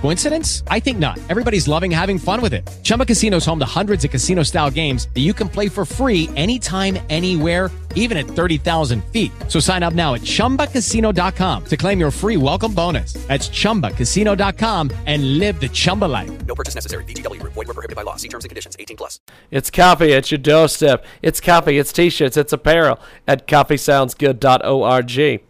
[0.00, 0.62] Coincidence?
[0.68, 1.18] I think not.
[1.28, 2.62] Everybody's loving having fun with it.
[2.84, 5.84] Chumba Casino is home to hundreds of casino style games that you can play for
[5.84, 9.32] free anytime, anywhere, even at 30,000 feet.
[9.48, 13.14] So sign up now at chumbacasino.com to claim your free welcome bonus.
[13.26, 16.46] That's chumbacasino.com and live the Chumba life.
[16.46, 17.02] No purchase necessary.
[17.04, 17.54] VGW Group.
[17.54, 18.16] Void were prohibited by law.
[18.16, 18.76] See terms and conditions.
[18.78, 19.18] 18 plus.
[19.50, 21.04] It's coffee at your doorstep.
[21.22, 25.45] It's coffee, it's t-shirts, it's apparel at coffeesoundsgood.org.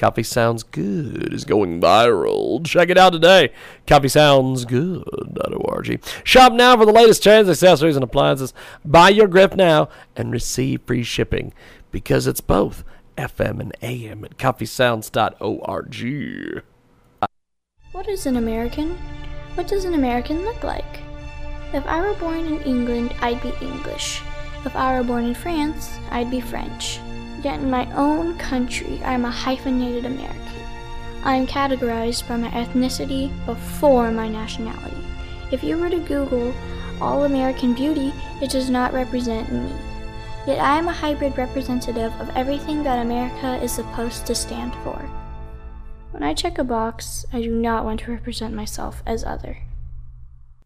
[0.00, 2.64] Coffee Sounds Good is going viral.
[2.64, 3.52] Check it out today.
[3.86, 6.02] CoffeeSoundsGood.org.
[6.24, 8.54] Shop now for the latest trends, accessories, and appliances.
[8.82, 11.52] Buy your grip now and receive free shipping
[11.90, 12.82] because it's both
[13.18, 16.62] FM and AM at coffeesounds.org.
[17.92, 18.96] What is an American?
[19.54, 21.00] What does an American look like?
[21.74, 24.22] If I were born in England, I'd be English.
[24.64, 27.00] If I were born in France, I'd be French.
[27.42, 30.40] Yet in my own country, I am a hyphenated American.
[31.24, 34.96] I am categorized by my ethnicity before my nationality.
[35.50, 36.54] If you were to Google
[37.00, 39.72] All American Beauty, it does not represent me.
[40.46, 44.96] Yet I am a hybrid representative of everything that America is supposed to stand for.
[46.10, 49.58] When I check a box, I do not want to represent myself as other.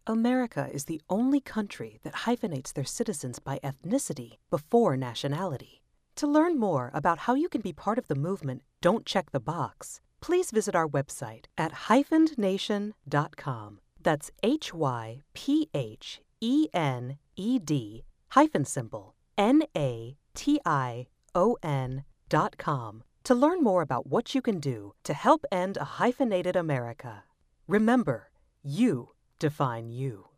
[0.07, 5.84] America is the only country that hyphenates their citizens by ethnicity before nationality.
[6.17, 9.41] To learn more about how you can be part of the movement Don't Check the
[9.41, 13.81] Box, please visit our website at hyphenednation.com.
[14.01, 21.07] That's H Y P H E N E D hyphen symbol N A T I
[21.35, 25.77] O N dot com to learn more about what you can do to help end
[25.79, 27.25] a hyphenated America.
[27.67, 28.31] Remember,
[28.63, 30.29] you define you.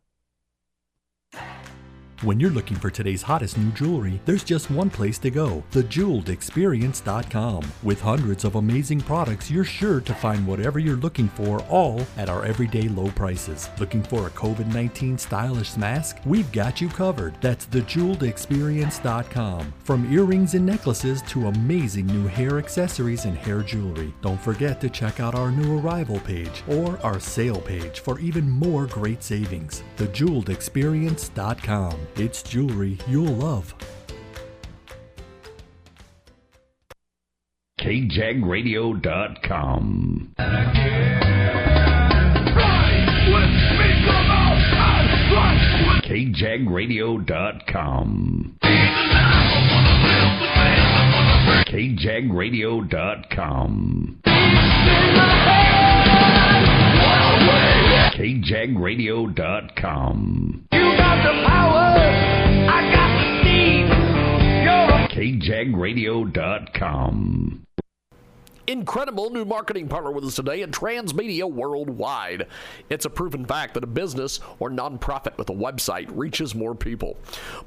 [2.23, 7.63] When you're looking for today's hottest new jewelry, there's just one place to go thejewelledexperience.com.
[7.83, 12.27] With hundreds of amazing products, you're sure to find whatever you're looking for, all at
[12.27, 13.69] our everyday low prices.
[13.79, 16.17] Looking for a COVID 19 stylish mask?
[16.25, 17.39] We've got you covered.
[17.39, 19.73] That's thejewelledexperience.com.
[19.83, 24.11] From earrings and necklaces to amazing new hair accessories and hair jewelry.
[24.23, 28.49] Don't forget to check out our new arrival page or our sale page for even
[28.49, 29.83] more great savings.
[29.97, 32.06] Thejewelledexperience.com.
[32.15, 33.75] It's jewelry you'll love.
[37.79, 40.33] KJagRadio.com.
[46.03, 48.57] KJagRadio.com.
[51.67, 54.19] KJagRadio.com.
[58.17, 60.65] KJagRadio.com.
[60.71, 61.93] You got the power,
[62.67, 63.85] I got the steam.
[65.13, 67.66] KJagRadio.com.
[68.67, 72.47] incredible new marketing partner with us today at Transmedia Worldwide.
[72.89, 77.17] It's a proven fact that a business or nonprofit with a website reaches more people.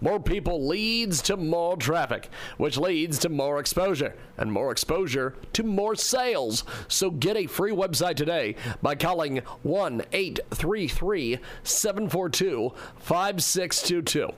[0.03, 2.29] More people leads to more traffic,
[2.59, 6.65] which leads to more exposure, and more exposure to more sales.
[6.89, 14.31] So get a free website today by calling 1 833 742 5622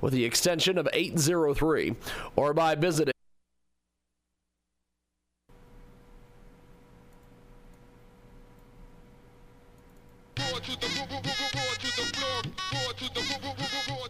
[0.00, 1.94] with the extension of 803
[2.36, 3.12] or by visiting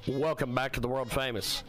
[0.08, 1.62] Welcome back to the world famous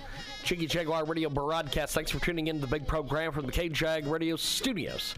[0.45, 1.94] Jiggy Jaguar Radio broadcast.
[1.94, 5.13] Thanks for tuning in to the big program from the K Jag Radio studios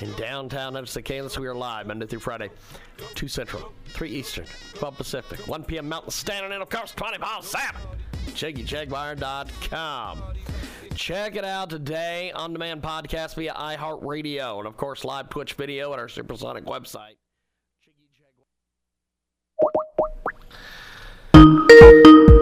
[0.00, 1.38] in downtown Kansas.
[1.38, 2.50] We are live Monday through Friday,
[3.14, 5.88] 2 Central, 3 Eastern, 12 Pacific, 1 p.m.
[5.88, 7.80] Mountain Standard, and of course, 24 7.
[8.26, 10.22] JiggyJaguar.com.
[10.94, 15.94] Check it out today on demand podcast via iHeartRadio and, of course, live Twitch video
[15.94, 17.14] at our supersonic website.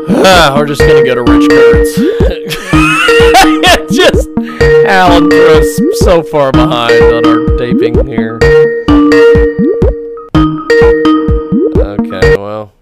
[0.09, 1.97] We're just gonna go to Rich Kurtz.
[3.93, 4.29] just
[4.87, 8.38] Alan threw us so far behind on our taping here.
[11.76, 12.73] Okay, well.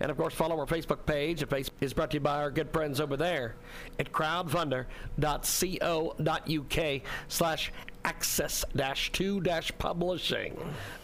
[0.00, 1.46] And of course, follow our Facebook page.
[1.48, 3.56] Page is brought to you by our good friends over there
[3.98, 7.72] at crowdfunder.co.uk slash
[8.08, 9.12] access dash
[9.78, 10.56] publishing.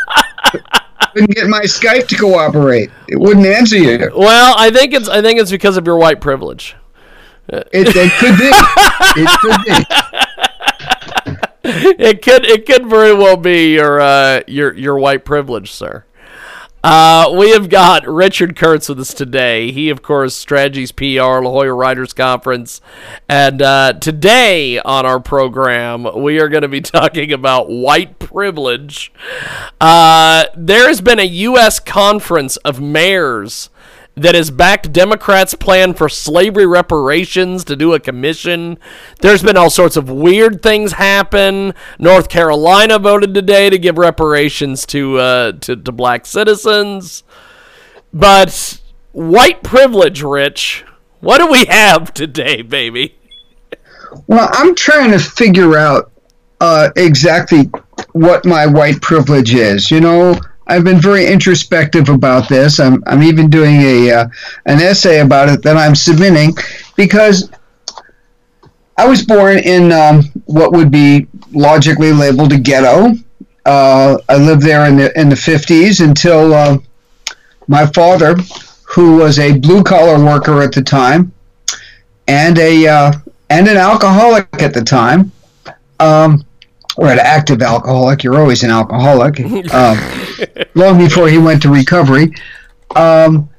[1.13, 2.89] Couldn't get my Skype to cooperate.
[3.07, 4.11] It wouldn't answer you.
[4.15, 6.75] Well, I think it's I think it's because of your white privilege.
[7.49, 8.49] It, it could be.
[9.21, 9.73] It could be.
[12.03, 16.05] it could it could very well be your uh, your your white privilege, sir.
[16.83, 19.71] Uh, we have got Richard Kurtz with us today.
[19.71, 22.81] He, of course, Strategies PR, La Jolla Writers Conference.
[23.29, 29.11] And uh, today on our program, we are going to be talking about white privilege.
[29.79, 31.79] Uh, there has been a U.S.
[31.79, 33.69] conference of mayors
[34.15, 38.77] that has backed Democrats' plan for slavery reparations to do a commission.
[39.21, 41.73] There's been all sorts of weird things happen.
[41.97, 47.23] North Carolina voted today to give reparations to uh, to, to black citizens.
[48.13, 48.81] But
[49.13, 50.85] white privilege, Rich,
[51.21, 53.15] what do we have today, baby?
[54.27, 56.11] Well, I'm trying to figure out
[56.59, 57.71] uh, exactly
[58.13, 59.91] what my white privilege is.
[59.91, 62.79] You know, I've been very introspective about this.
[62.79, 64.27] I'm, I'm even doing a uh,
[64.65, 66.53] an essay about it that I'm submitting
[66.95, 67.49] because
[68.97, 73.13] I was born in um, what would be logically labeled a ghetto.
[73.65, 76.77] Uh, I lived there in the in the 50s until uh,
[77.67, 78.35] my father,
[78.83, 81.31] who was a blue collar worker at the time,
[82.27, 83.11] and a uh,
[83.49, 85.31] and an alcoholic at the time.
[85.99, 86.43] Um,
[87.01, 88.23] or an active alcoholic.
[88.23, 89.41] You're always an alcoholic.
[89.73, 89.97] Um,
[90.75, 92.31] long before he went to recovery,
[92.95, 93.49] um,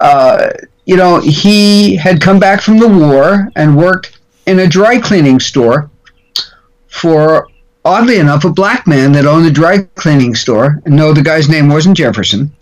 [0.00, 0.50] uh,
[0.84, 5.40] you know, he had come back from the war and worked in a dry cleaning
[5.40, 5.90] store
[6.88, 7.48] for,
[7.84, 10.80] oddly enough, a black man that owned a dry cleaning store.
[10.84, 12.54] And no, the guy's name wasn't Jefferson.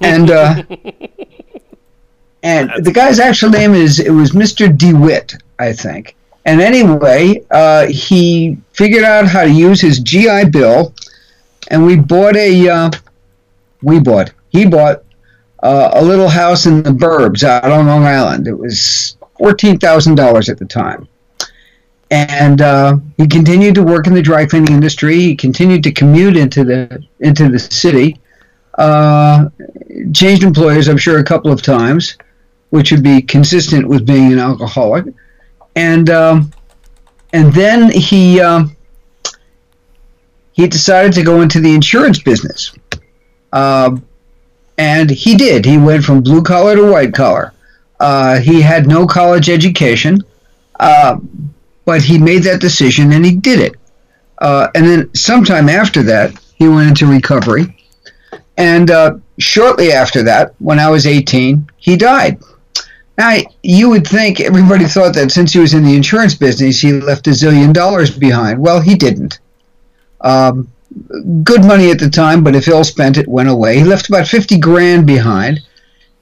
[0.00, 0.62] And uh,
[2.42, 4.76] and the guy's actual name is it was Mr.
[4.76, 6.14] DeWitt, I think.
[6.44, 10.92] And anyway, uh, he figured out how to use his GI Bill,
[11.68, 12.68] and we bought a.
[12.68, 12.90] Uh,
[13.82, 14.32] we bought.
[14.50, 15.04] He bought
[15.62, 18.48] uh, a little house in the burbs out on Long Island.
[18.48, 21.06] It was fourteen thousand dollars at the time,
[22.10, 25.20] and uh, he continued to work in the dry cleaning industry.
[25.20, 28.18] He continued to commute into the into the city.
[28.78, 29.48] Uh,
[30.12, 32.16] changed employers, I'm sure, a couple of times,
[32.70, 35.04] which would be consistent with being an alcoholic
[35.76, 36.52] and um,
[37.32, 38.76] and then he um,
[40.52, 42.74] he decided to go into the insurance business,
[43.52, 43.96] uh,
[44.78, 45.64] and he did.
[45.64, 47.52] He went from blue collar to white collar.
[48.00, 50.24] Uh, he had no college education,
[50.80, 51.18] uh,
[51.84, 53.74] but he made that decision and he did it.
[54.38, 57.76] Uh, and then sometime after that, he went into recovery.
[58.56, 62.40] And uh, shortly after that, when I was 18, he died.
[63.18, 66.92] Now, you would think everybody thought that since he was in the insurance business, he
[66.92, 68.58] left a zillion dollars behind.
[68.58, 69.38] Well, he didn't.
[70.22, 70.68] Um,
[71.42, 73.78] good money at the time, but if ill spent, it went away.
[73.78, 75.60] He left about 50 grand behind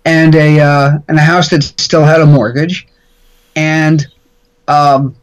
[0.05, 2.89] and a, uh, and a house that still had a mortgage.
[3.55, 4.07] And
[4.67, 5.15] um,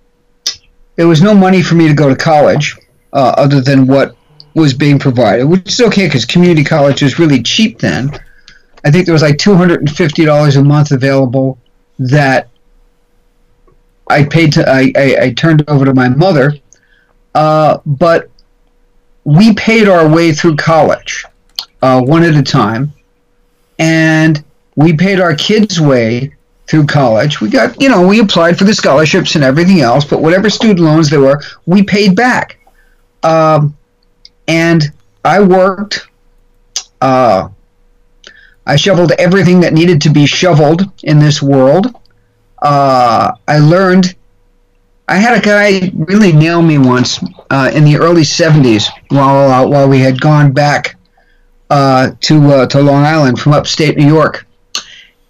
[0.96, 2.78] there was no money for me to go to college
[3.14, 4.16] uh, other than what
[4.54, 8.12] was being provided, which is okay because community college was really cheap then.
[8.84, 11.57] I think there was like two hundred and fifty dollars a month available
[12.00, 12.50] that
[14.10, 16.53] I paid to I, I, I turned over to my mother,
[17.36, 18.29] uh, but
[19.24, 21.25] we paid our way through college,
[21.81, 22.93] uh, one at a time,
[23.79, 24.43] and
[24.75, 26.34] we paid our kids' way
[26.67, 27.41] through college.
[27.41, 30.79] We got you know we applied for the scholarships and everything else, but whatever student
[30.79, 32.60] loans there were, we paid back,
[33.24, 33.75] um,
[34.48, 34.84] and
[35.25, 36.07] I worked.
[37.01, 37.50] Uh,
[38.68, 41.96] I shoveled everything that needed to be shoveled in this world.
[42.62, 44.14] Uh, I learned.
[45.08, 47.18] I had a guy really nail me once
[47.50, 50.98] uh, in the early '70s while uh, while we had gone back
[51.70, 54.46] uh, to uh, to Long Island from upstate New York,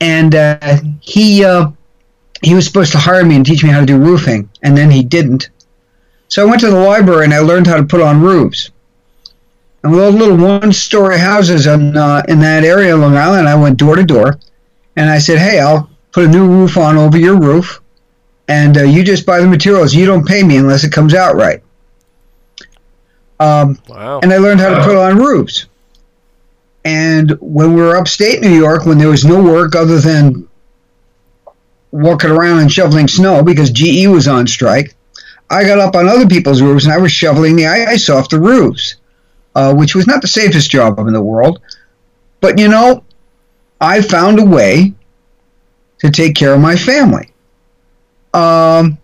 [0.02, 1.46] and uh, he
[2.42, 4.90] he was supposed to hire me and teach me how to do roofing, and then
[4.90, 5.52] he didn't.
[6.28, 8.72] So I went to the library and I learned how to put on roofs.
[9.88, 13.78] And the little one-story houses in uh, in that area of Long Island, I went
[13.78, 14.38] door to door,
[14.98, 17.80] and I said, "Hey, I'll put a new roof on over your roof,
[18.50, 19.94] and uh, you just buy the materials.
[19.96, 21.64] You don't pay me unless it comes out right."
[23.40, 24.20] Um, Wow.
[24.24, 25.68] and I learned how to put on roofs.
[26.84, 30.48] And when we were upstate New York, when there was no work other than
[31.92, 34.96] walking around and shoveling snow because GE was on strike,
[35.50, 38.40] I got up on other people's roofs and I was shoveling the ice off the
[38.40, 38.96] roofs,
[39.58, 41.60] uh, which was not the safest job in the world.
[42.42, 43.04] But you know,
[43.82, 44.94] I found a way
[45.98, 47.34] to take care of my family.
[48.36, 49.00] Um,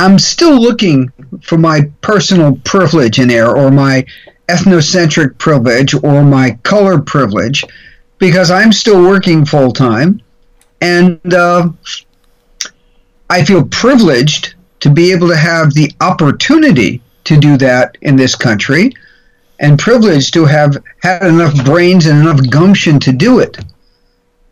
[0.00, 4.04] I'm still looking for my personal privilege in there, or my
[4.48, 7.64] ethnocentric privilege, or my color privilege,
[8.18, 10.20] because I'm still working full time,
[10.80, 11.68] and uh,
[13.30, 18.34] I feel privileged to be able to have the opportunity to do that in this
[18.34, 18.92] country,
[19.64, 23.56] and privileged to have had enough brains and enough gumption to do it.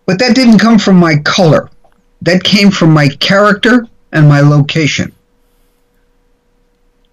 [0.06, 1.68] But that didn't come from my color.
[2.22, 5.12] That came from my character and my location.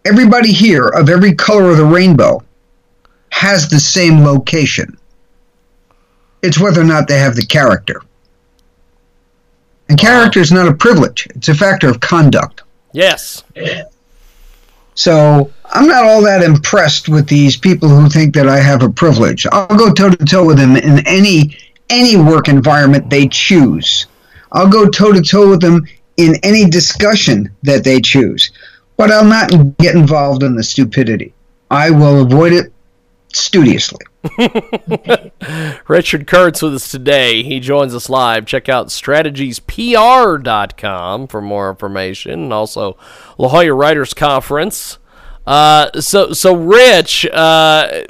[0.06, 2.41] Everybody here of every color of the rainbow
[3.32, 4.98] has the same location.
[6.41, 8.01] It's whether or not they have the character.
[9.89, 12.63] And character is not a privilege, it's a factor of conduct.
[12.94, 13.44] Yes.
[15.00, 18.89] So I'm not all that impressed with these people who think that I have a
[18.89, 19.48] privilege.
[19.50, 21.58] I'll go toe to toe with them in any
[21.89, 24.08] any work environment they choose.
[24.51, 25.88] I'll go toe to toe with them
[26.18, 28.51] in any discussion that they choose.
[28.98, 31.34] But I'll not get involved in the stupidity.
[31.72, 32.74] I will avoid it
[33.33, 34.05] studiously.
[35.88, 37.41] Richard Kurtz with us today.
[37.43, 38.45] He joins us live.
[38.45, 42.98] Check out strategiespr.com for more information and also
[43.38, 44.98] La Jolla Writers Conference.
[45.48, 48.03] Uh, so, so Rich, uh,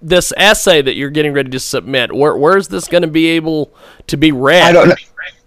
[0.00, 3.74] this essay that you're getting ready to submit, where, where's this going to be able
[4.06, 4.62] to be read?
[4.62, 4.94] I don't know.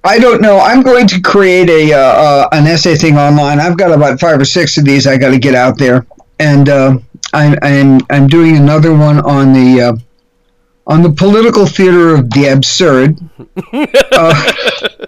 [0.03, 0.59] I don't know.
[0.59, 3.59] I'm going to create a uh, uh, an essay thing online.
[3.59, 5.05] I've got about five or six of these.
[5.05, 6.07] I got to get out there,
[6.39, 6.97] and uh,
[7.33, 9.95] I'm, I'm I'm doing another one on the uh,
[10.87, 13.19] on the political theater of the absurd.
[14.19, 15.05] Uh,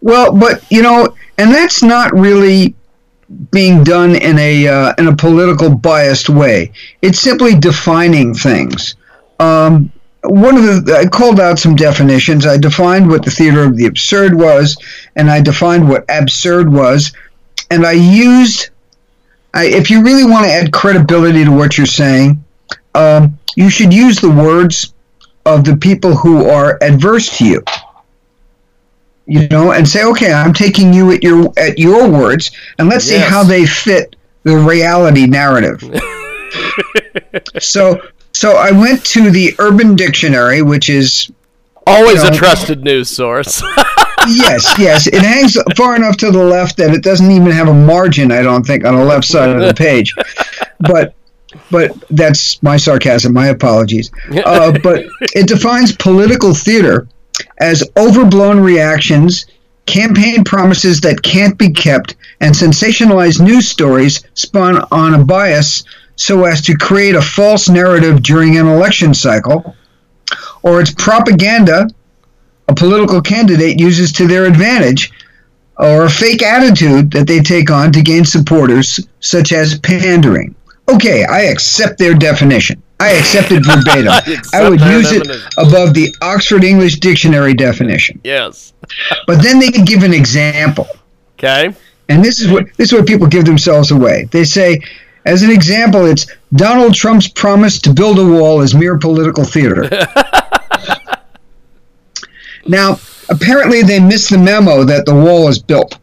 [0.00, 2.74] well, but you know, and that's not really
[3.50, 6.72] being done in a uh, in a political biased way.
[7.02, 8.96] It's simply defining things.
[9.38, 9.92] Um,
[10.24, 12.46] one of the I called out some definitions.
[12.46, 14.76] I defined what the theater of the absurd was,
[15.16, 17.12] and I defined what absurd was,
[17.70, 18.70] and I used.
[19.64, 22.42] If you really want to add credibility to what you're saying,
[22.94, 24.92] um, you should use the words
[25.46, 27.64] of the people who are adverse to you.
[29.26, 33.04] You know, and say, okay, I'm taking you at your at your words, and let's
[33.04, 35.82] see how they fit the reality narrative.
[37.58, 38.00] so,
[38.32, 41.30] so I went to the Urban Dictionary, which is
[41.88, 43.62] Always you a trusted news source.
[44.26, 45.06] yes, yes.
[45.06, 48.32] It hangs far enough to the left that it doesn't even have a margin.
[48.32, 50.14] I don't think on the left side of the page,
[50.80, 51.14] but
[51.70, 53.32] but that's my sarcasm.
[53.32, 54.10] My apologies.
[54.44, 57.08] Uh, but it defines political theater
[57.60, 59.46] as overblown reactions,
[59.86, 65.84] campaign promises that can't be kept, and sensationalized news stories spun on a bias
[66.16, 69.74] so as to create a false narrative during an election cycle,
[70.62, 71.88] or it's propaganda
[72.68, 75.10] a political candidate uses to their advantage,
[75.78, 80.54] or a fake attitude that they take on to gain supporters, such as pandering.
[80.88, 82.82] Okay, I accept their definition.
[83.00, 84.08] I accept it verbatim.
[84.08, 88.20] I accept I would use it above the Oxford English Dictionary definition.
[88.24, 88.72] yes.
[89.26, 90.88] But then they give an example.
[91.34, 91.74] Okay.
[92.08, 94.24] And this is what this is what people give themselves away.
[94.30, 94.80] They say,
[95.26, 99.90] as an example, it's Donald Trump's promise to build a wall is mere political theater.
[102.68, 102.98] now,
[103.28, 105.98] apparently, they missed the memo that the wall is built.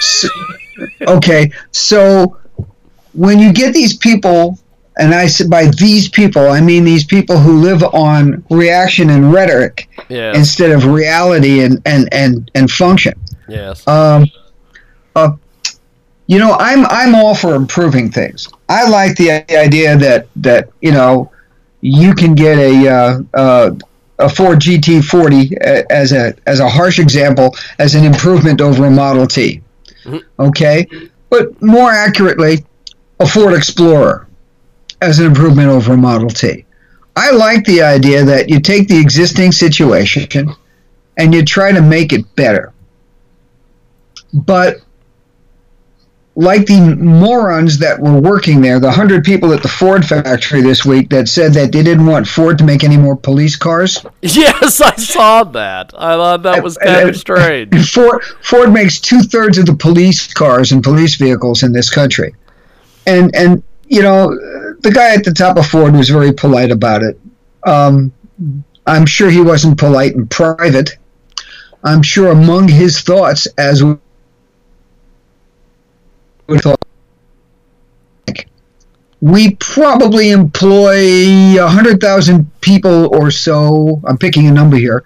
[0.00, 0.28] So-
[1.08, 2.36] okay, so
[3.14, 4.58] when you get these people,
[4.98, 9.32] and I said by these people, I mean these people who live on reaction and
[9.32, 10.36] rhetoric Yes.
[10.36, 13.14] instead of reality and and and and function.
[13.48, 13.86] yes.
[13.88, 14.26] Um,
[15.16, 15.32] uh,
[16.26, 18.48] you know, I'm I'm all for improving things.
[18.68, 21.31] I like the idea that that you know
[21.82, 23.70] you can get a uh, uh,
[24.18, 25.52] a Ford GT40
[25.90, 29.60] as a as a harsh example as an improvement over a Model T.
[30.38, 30.86] Okay,
[31.28, 32.64] but more accurately,
[33.20, 34.26] a Ford Explorer
[35.00, 36.64] as an improvement over a Model T.
[37.14, 40.54] I like the idea that you take the existing situation
[41.18, 42.72] and you try to make it better.
[44.32, 44.78] But
[46.34, 50.84] like the morons that were working there, the hundred people at the Ford factory this
[50.84, 54.04] week that said that they didn't want Ford to make any more police cars.
[54.22, 55.92] Yes, I saw that.
[55.96, 57.92] I thought that was kind of strange.
[57.92, 62.34] Ford Ford makes two thirds of the police cars and police vehicles in this country,
[63.06, 64.28] and and you know
[64.80, 67.18] the guy at the top of Ford was very polite about it.
[67.64, 68.12] Um,
[68.86, 70.96] I'm sure he wasn't polite in private.
[71.84, 73.82] I'm sure among his thoughts as
[79.22, 85.04] we probably employ 100,000 people or so, I'm picking a number here,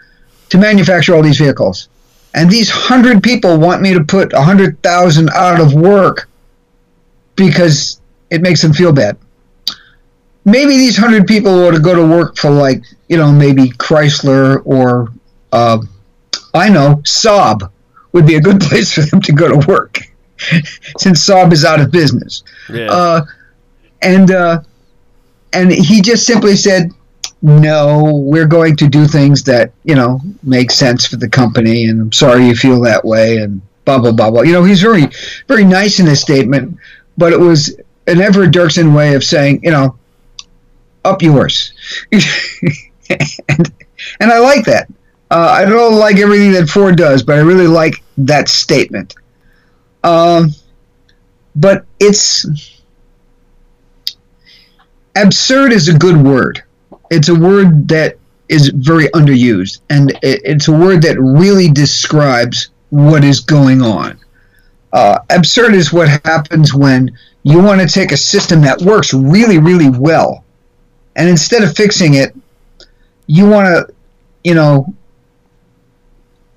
[0.48, 1.90] to manufacture all these vehicles.
[2.32, 6.30] And these 100 people want me to put 100,000 out of work
[7.36, 8.00] because
[8.30, 9.18] it makes them feel bad.
[10.46, 14.62] Maybe these 100 people ought to go to work for, like, you know, maybe Chrysler
[14.64, 15.12] or,
[15.52, 15.78] uh,
[16.54, 17.70] I know, Saab
[18.12, 19.98] would be a good place for them to go to work
[20.98, 22.42] since Saab is out of business.
[22.68, 22.90] Yeah.
[22.90, 23.24] Uh,
[24.02, 24.60] and uh,
[25.52, 26.90] and he just simply said,
[27.42, 32.00] "No, we're going to do things that you know make sense for the company." And
[32.00, 34.42] I'm sorry you feel that way, and blah blah blah blah.
[34.42, 35.08] You know, he's very
[35.48, 36.78] very nice in his statement,
[37.16, 37.74] but it was
[38.06, 39.96] an Everett Dirksen way of saying, you know,
[41.04, 41.72] up yours.
[42.12, 43.72] and
[44.20, 44.88] and I like that.
[45.30, 49.14] Uh, I don't like everything that Ford does, but I really like that statement.
[50.06, 50.52] Um,
[51.56, 52.46] but it's
[55.16, 56.62] absurd is a good word.
[57.10, 58.16] It's a word that
[58.48, 64.18] is very underused, and it, it's a word that really describes what is going on.
[64.92, 67.10] Uh, absurd is what happens when
[67.42, 70.44] you want to take a system that works really, really well,
[71.16, 72.32] and instead of fixing it,
[73.26, 73.94] you want to,
[74.44, 74.94] you know,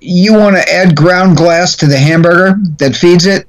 [0.00, 3.46] you want to add ground glass to the hamburger that feeds it,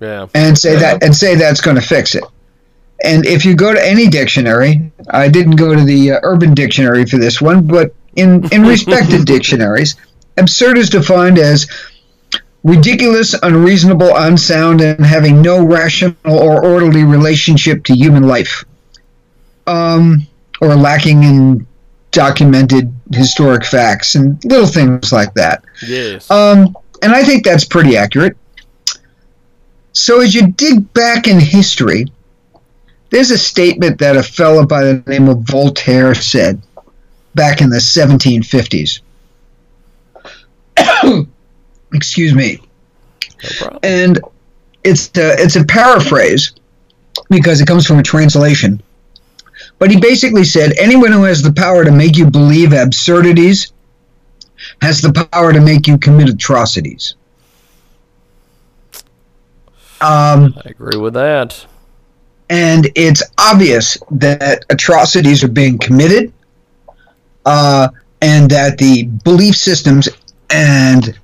[0.00, 0.26] Yeah.
[0.34, 2.24] and say that and say that's going to fix it.
[3.02, 7.06] And if you go to any dictionary, I didn't go to the uh, Urban Dictionary
[7.06, 9.96] for this one, but in in respected dictionaries,
[10.36, 11.66] absurd is defined as
[12.62, 18.64] ridiculous, unreasonable, unsound, and having no rational or orderly relationship to human life,
[19.66, 20.26] um,
[20.60, 21.66] or lacking in
[22.10, 25.64] documented historic facts and little things like that.
[25.86, 26.30] Yes.
[26.30, 28.36] Um, and I think that's pretty accurate.
[29.92, 32.06] So as you dig back in history,
[33.10, 36.62] there's a statement that a fellow by the name of Voltaire said
[37.34, 39.00] back in the 1750s.
[41.92, 42.58] Excuse me.
[43.42, 43.80] no problem.
[43.82, 44.20] And
[44.84, 46.52] it's a, it's a paraphrase
[47.28, 48.82] because it comes from a translation.
[49.80, 53.72] But he basically said anyone who has the power to make you believe absurdities
[54.82, 57.14] has the power to make you commit atrocities.
[60.02, 61.66] Um, I agree with that.
[62.50, 66.32] and it's obvious that atrocities are being committed,
[67.46, 67.88] uh,
[68.20, 70.10] and that the belief systems
[70.50, 71.18] and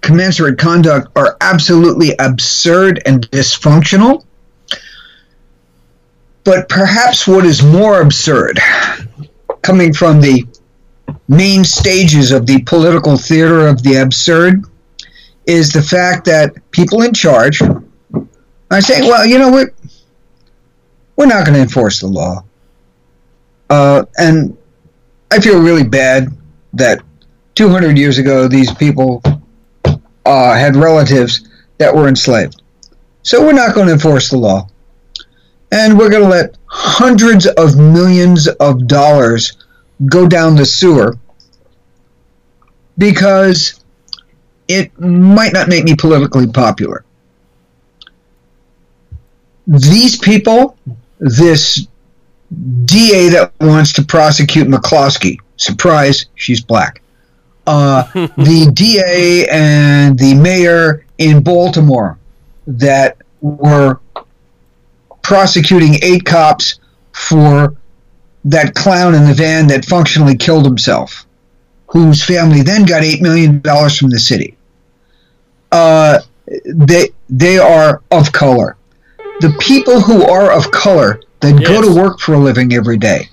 [0.00, 4.24] commensurate conduct are absolutely absurd and dysfunctional.
[6.44, 8.60] But perhaps what is more absurd,
[9.62, 10.46] coming from the
[11.28, 14.64] main stages of the political theater of the absurd,
[15.46, 19.70] is the fact that people in charge are saying, well, you know what?
[21.16, 22.44] we're not going to enforce the law.
[23.70, 24.56] Uh, and
[25.30, 26.28] I feel really bad
[26.72, 27.02] that
[27.54, 29.22] 200 years ago these people
[30.26, 32.62] uh, had relatives that were enslaved.
[33.22, 34.68] So we're not going to enforce the law.
[35.74, 39.56] And we're going to let hundreds of millions of dollars
[40.06, 41.16] go down the sewer
[42.96, 43.84] because
[44.68, 47.04] it might not make me politically popular.
[49.66, 50.76] These people
[51.18, 51.86] this
[52.84, 55.38] DA that wants to prosecute McCloskey.
[55.56, 57.02] Surprise, she's black.
[57.66, 58.02] Uh,
[58.36, 62.18] the DA and the mayor in Baltimore
[62.66, 64.00] that were
[65.24, 66.78] prosecuting eight cops
[67.12, 67.74] for
[68.44, 71.26] that clown in the van that functionally killed himself,
[71.88, 74.56] whose family then got $8 million from the city.
[75.72, 76.20] Uh,
[76.64, 78.76] they, they are of color
[79.40, 83.28] the people who are of color that go to work for a living every day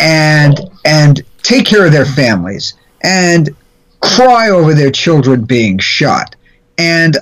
[0.00, 3.54] and and take care of their families and
[4.00, 6.34] cry over their children being shot
[6.78, 7.16] and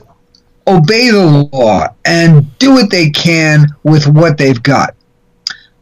[0.66, 4.94] obey the law and do what they can with what they've got.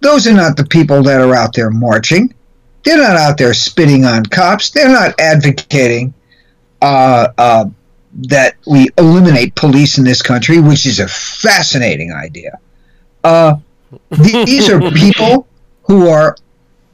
[0.01, 2.35] Those are not the people that are out there marching.
[2.85, 4.71] They're not out there spitting on cops.
[4.71, 6.15] They're not advocating
[6.81, 7.67] uh, uh,
[8.15, 12.59] that we eliminate police in this country, which is a fascinating idea.
[13.23, 13.57] Uh,
[14.23, 15.47] th- these are people
[15.83, 16.37] who are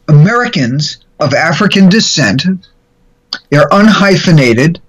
[0.09, 2.43] Americans of African descent.
[3.51, 4.81] They're unhyphenated,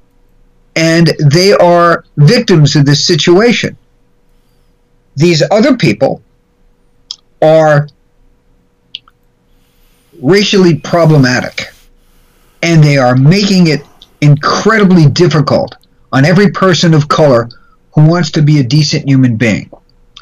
[0.77, 3.75] and they are victims of this situation.
[5.15, 6.21] These other people
[7.41, 7.89] are
[10.21, 11.73] racially problematic,
[12.61, 13.81] and they are making it
[14.21, 15.75] incredibly difficult
[16.13, 17.49] on every person of color
[17.93, 19.71] who wants to be a decent human being.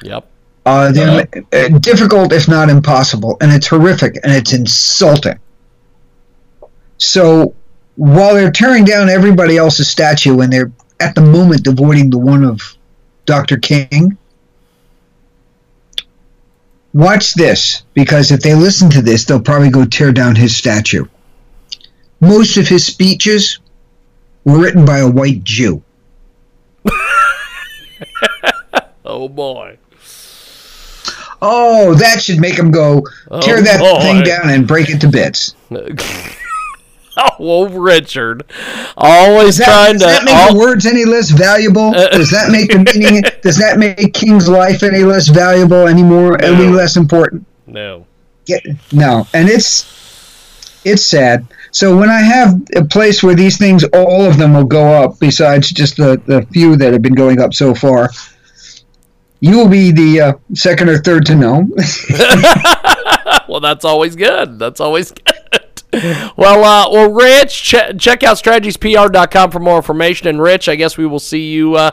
[0.03, 0.25] Yep.
[0.65, 5.37] Uh, they're uh, difficult, if not impossible, and it's horrific and it's insulting.
[6.97, 7.53] So
[7.95, 12.43] while they're tearing down everybody else's statue and they're at the moment avoiding the one
[12.43, 12.61] of
[13.25, 13.57] Dr.
[13.57, 14.17] King,
[16.93, 21.05] watch this because if they listen to this, they'll probably go tear down his statue.
[22.21, 23.59] Most of his speeches
[24.45, 25.81] were written by a white Jew.
[29.07, 29.77] Oh boy.
[31.41, 33.01] Oh, that should make him go
[33.41, 33.99] tear Oh, that boy.
[34.01, 35.53] thing down and break it to bits.
[37.39, 38.43] Oh, Richard.
[38.97, 40.07] Always Does that, trying does to.
[40.07, 41.91] that make al- the words any less valuable?
[41.91, 43.23] Does that make the meaning?
[43.41, 47.45] Does that make King's life any less valuable, any more, any less important?
[47.67, 48.05] no.
[48.47, 48.59] Yeah,
[48.91, 51.47] no, and it's it's sad.
[51.71, 55.19] So when I have a place where these things, all of them will go up,
[55.19, 58.09] besides just the the few that have been going up so far.
[59.39, 61.67] You will be the uh, second or third to know.
[63.47, 64.59] well, that's always good.
[64.59, 65.24] That's always good.
[66.37, 70.27] Well, uh, well, Rich, ch- check out strategiespr.com for more information.
[70.27, 71.91] And Rich, I guess we will see you uh,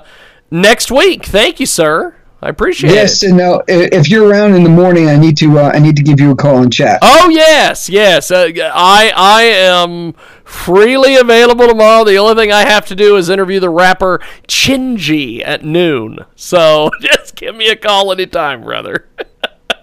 [0.51, 1.25] next week.
[1.25, 2.17] Thank you, sir.
[2.45, 3.27] I appreciate yes, it.
[3.27, 5.95] Yes, and now if you're around in the morning, I need to uh, I need
[5.95, 6.99] to give you a call and chat.
[7.01, 8.33] Oh yes, yes.
[8.33, 12.03] Uh, I I am freely available tomorrow.
[12.03, 16.19] The only thing I have to do is interview the rapper Chingy at noon.
[16.35, 19.07] So just give me a call anytime, brother.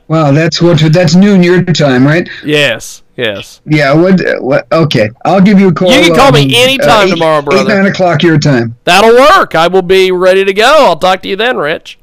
[0.09, 2.27] Wow, that's what that's noon your time, right?
[2.43, 3.61] yes, yes.
[3.65, 3.93] Yeah.
[3.93, 4.21] What?
[4.41, 5.91] what okay, I'll give you a call.
[5.91, 7.61] You can call me um, anytime eight- tomorrow, brother.
[7.61, 8.75] Eight nine o'clock your time.
[8.85, 9.55] That'll work.
[9.55, 10.85] I will be ready to go.
[10.87, 11.99] I'll talk to you then, Rich.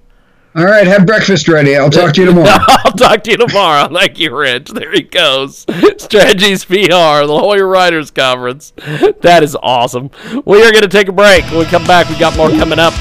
[0.56, 1.76] All right, have breakfast ready.
[1.76, 2.48] I'll talk to you tomorrow.
[2.68, 3.88] I'll talk to you tomorrow.
[3.92, 4.70] Thank you, Rich.
[4.70, 5.66] There he goes.
[5.98, 8.72] Strategies PR, the La Jolla Writers Conference.
[9.20, 10.10] That is awesome.
[10.46, 11.44] We are going to take a break.
[11.50, 12.94] When we come back, we got more coming up.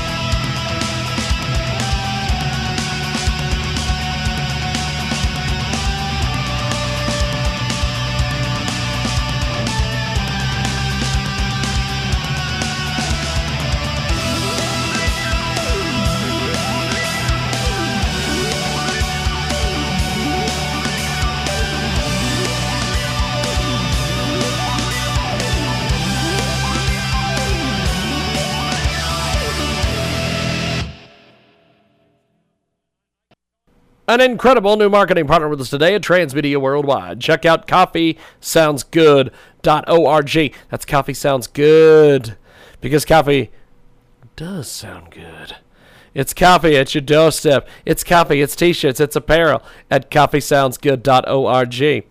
[34.15, 37.19] An incredible new marketing partner with us today at Transmedia Worldwide.
[37.19, 40.56] Check out coffeesoundsgood.org.
[40.69, 42.38] That's coffee sounds good
[42.80, 43.51] because coffee
[44.38, 45.58] does sound good.
[46.13, 47.67] It's coffee at your doorstep.
[47.86, 52.06] It's coffee, it's t-shirts, it's apparel at coffeesoundsgood.org.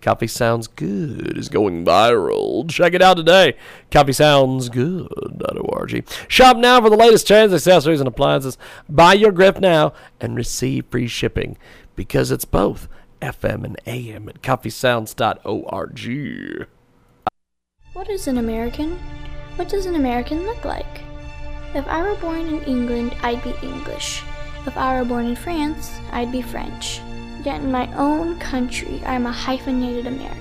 [0.00, 2.68] Coffee Sounds Good is going viral.
[2.68, 3.56] Check it out today.
[3.90, 6.08] CoffeeSoundsGood.org.
[6.28, 8.56] Shop now for the latest trends, accessories, and appliances.
[8.88, 11.56] Buy your grip now and receive free shipping
[11.96, 12.86] because it's both
[13.20, 16.68] FM and AM at CoffeeSounds.org.
[17.92, 18.98] What is an American?
[19.56, 21.02] What does an American look like?
[21.74, 24.22] If I were born in England, I'd be English.
[24.66, 27.00] If I were born in France, I'd be French.
[27.44, 30.40] Yet in my own country, I am a hyphenated American.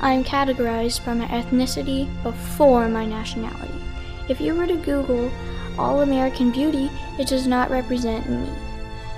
[0.00, 3.80] I am categorized by my ethnicity before my nationality.
[4.28, 5.30] If you were to Google
[5.78, 8.48] All American Beauty, it does not represent me.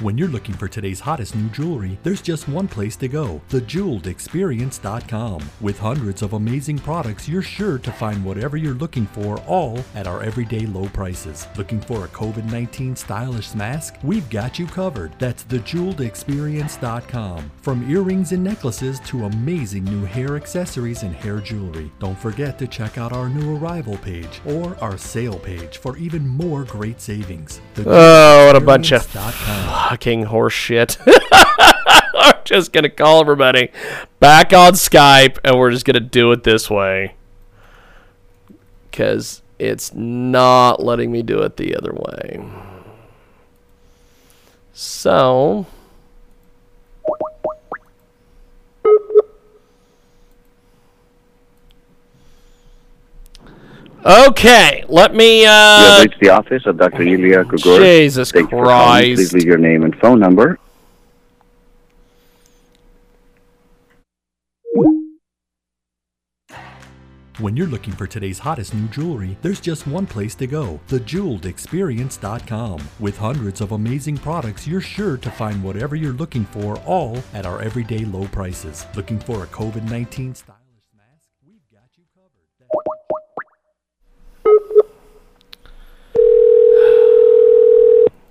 [0.01, 5.51] When you're looking for today's hottest new jewelry, there's just one place to go thejeweledexperience.com.
[5.61, 10.07] With hundreds of amazing products, you're sure to find whatever you're looking for, all at
[10.07, 11.49] our everyday low prices.
[11.57, 13.97] Looking for a COVID 19 stylish mask?
[14.05, 15.19] We've got you covered.
[15.19, 17.51] That's thejeweledexperience.com.
[17.61, 21.91] From earrings and necklaces to amazing new hair accessories and hair jewelry.
[21.99, 26.25] Don't forget to check out our new arrival page or our sale page for even
[26.25, 27.61] more great savings.
[27.79, 29.88] Oh, what a bunch of Thejeweledexperience.com.
[29.89, 30.99] fucking horse shit.
[32.15, 33.71] I'm just to call everybody
[34.21, 37.15] back on Skype and we're just to do it this way.
[38.91, 42.45] Because it's not letting me do it the other way.
[44.73, 45.67] So.
[54.05, 55.43] Okay, let me.
[55.43, 57.03] you Uh, have reached the office of Dr.
[57.03, 57.79] Ilya Gregor.
[57.81, 58.65] Jesus Thank you for.
[58.67, 60.59] Please leave your name and phone number.
[67.39, 72.81] When you're looking for today's hottest new jewelry, there's just one place to go thejeweledexperience.com.
[72.99, 77.47] With hundreds of amazing products, you're sure to find whatever you're looking for, all at
[77.47, 78.87] our everyday low prices.
[78.97, 81.29] Looking for a COVID 19 stylish mask?
[81.47, 82.05] We've got you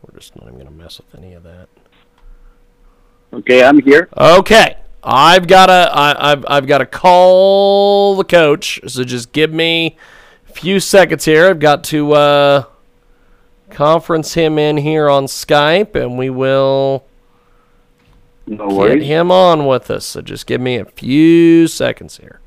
[0.04, 1.70] We're just not even going to mess with any of that.
[3.34, 4.10] Okay, I'm here.
[4.18, 8.80] Okay, I've got to I, I've I've got to call the coach.
[8.88, 9.98] So just give me
[10.50, 11.50] a few seconds here.
[11.50, 12.64] I've got to uh,
[13.70, 17.06] conference him in here on Skype, and we will
[18.46, 20.06] No get him on with us.
[20.06, 22.40] So just give me a few seconds here.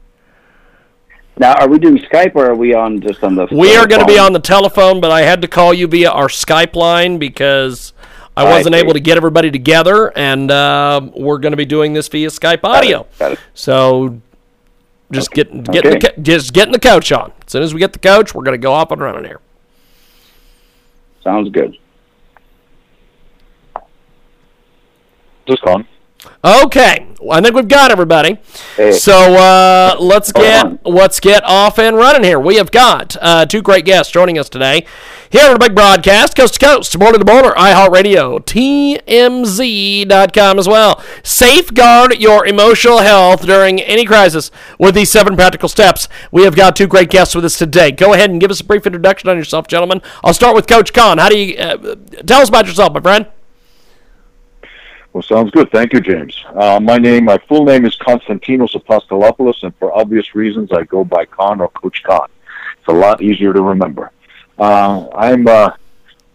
[1.41, 3.47] Now, are we doing Skype or are we on just on the?
[3.51, 6.11] We are going to be on the telephone, but I had to call you via
[6.11, 7.95] our Skype line because
[8.37, 8.81] I I wasn't see.
[8.81, 12.61] able to get everybody together, and uh, we're going to be doing this via Skype
[12.63, 13.07] audio.
[13.55, 14.21] So
[15.11, 15.99] just get get the, Okay.
[16.15, 17.33] co- just getting the coach on.
[17.47, 19.41] As soon as we get the coach, we're going to go up and running here.
[21.25, 21.75] Sounds good.
[25.49, 25.87] Just calling.
[26.45, 28.39] Okay, I think we've got everybody.
[28.93, 32.39] So uh, let's get let's get off and running here.
[32.39, 34.87] We have got uh, two great guests joining us today
[35.31, 38.45] here on the big broadcast, coast to coast, border to border, iHeartRadio,
[39.07, 41.03] TMZ.com as well.
[41.23, 46.09] Safeguard your emotional health during any crisis with these seven practical steps.
[46.33, 47.93] We have got two great guests with us today.
[47.93, 50.03] Go ahead and give us a brief introduction on yourself, gentlemen.
[50.25, 51.19] I'll start with Coach Con.
[51.19, 53.27] How do you uh, tell us about yourself, my friend?
[55.13, 55.73] Well, sounds good.
[55.73, 56.45] Thank you, James.
[56.55, 61.03] Uh, my name, my full name is Konstantinos Apostolopoulos, and for obvious reasons, I go
[61.03, 62.29] by Con or Coach Con.
[62.79, 64.13] It's a lot easier to remember.
[64.57, 65.73] Uh, I'm an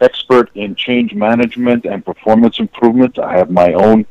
[0.02, 3.18] expert in change management and performance improvement.
[3.18, 4.06] I have my own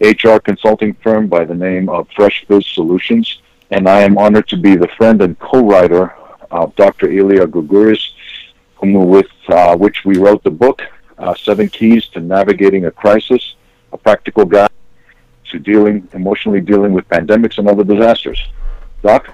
[0.00, 4.58] HR consulting firm by the name of Fresh Biz Solutions, and I am honored to
[4.58, 6.14] be the friend and co-writer
[6.50, 7.10] of Dr.
[7.10, 8.10] Ilya Guguris,
[8.82, 10.82] with uh, which we wrote the book,
[11.16, 13.54] uh, Seven Keys to Navigating a Crisis,
[13.92, 14.70] a practical guide
[15.50, 18.42] to dealing, emotionally dealing with pandemics and other disasters.
[19.02, 19.28] Doc?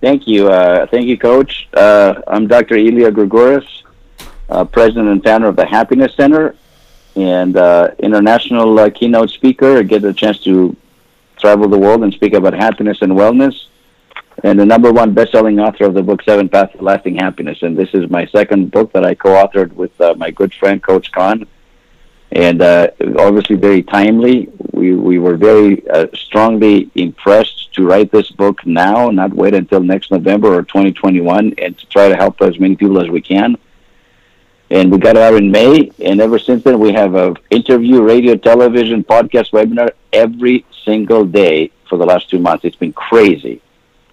[0.00, 0.48] Thank you.
[0.48, 1.68] Uh, thank you, Coach.
[1.74, 2.76] Uh, I'm Dr.
[2.76, 3.66] Ilya Grigoris,
[4.48, 6.54] uh, President and founder of the Happiness Center
[7.16, 9.78] and uh, international uh, keynote speaker.
[9.78, 10.76] I get a chance to
[11.36, 13.66] travel the world and speak about happiness and wellness.
[14.44, 17.62] And the number one best-selling author of the book Seven Paths to Lasting Happiness.
[17.62, 21.10] And this is my second book that I co-authored with uh, my good friend Coach
[21.10, 21.44] Con.
[22.30, 22.88] And uh,
[23.18, 24.48] obviously very timely.
[24.72, 29.80] We we were very uh, strongly impressed to write this book now, not wait until
[29.80, 33.56] next November or 2021, and to try to help as many people as we can.
[34.70, 38.02] And we got it out in May, and ever since then we have a interview,
[38.02, 42.66] radio, television, podcast, webinar every single day for the last two months.
[42.66, 43.62] It's been crazy,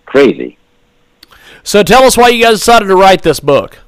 [0.06, 0.58] crazy.
[1.64, 3.80] So tell us why you guys decided to write this book.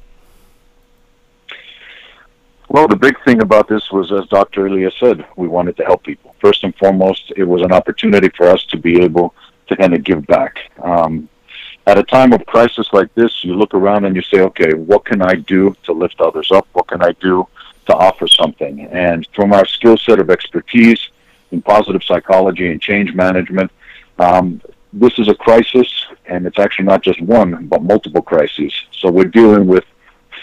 [2.70, 4.68] Well, the big thing about this was, as Dr.
[4.68, 6.36] Ilya said, we wanted to help people.
[6.40, 9.34] First and foremost, it was an opportunity for us to be able
[9.68, 10.70] to kind of give back.
[10.82, 11.30] Um,
[11.86, 15.06] at a time of crisis like this, you look around and you say, okay, what
[15.06, 16.68] can I do to lift others up?
[16.74, 17.48] What can I do
[17.86, 18.82] to offer something?
[18.82, 21.10] And from our skill set of expertise
[21.52, 23.72] in positive psychology and change management,
[24.20, 28.74] um, this is a crisis, and it's actually not just one, but multiple crises.
[28.92, 29.86] So we're dealing with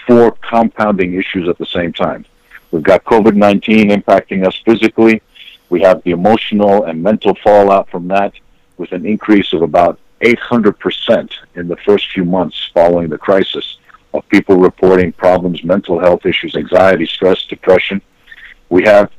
[0.07, 2.25] four compounding issues at the same time.
[2.71, 5.23] We've got COVID 19 impacting us physically.
[5.71, 8.33] We have the emotional and mental fallout from that,
[8.77, 13.79] with an increase of about 800% in the first few months following the crisis
[14.12, 18.01] of people reporting problems, mental health issues, anxiety, stress, depression.
[18.69, 19.11] We have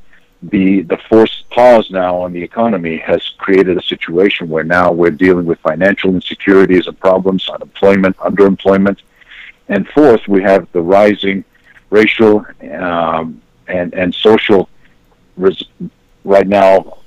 [0.42, 5.10] the the forced pause now on the economy has created a situation where now we're
[5.10, 8.98] dealing with financial insecurities and problems, unemployment, underemployment,
[9.68, 11.44] and fourth, we have the rising
[11.90, 14.68] racial um, and and social
[15.36, 15.68] res-
[16.24, 16.98] right now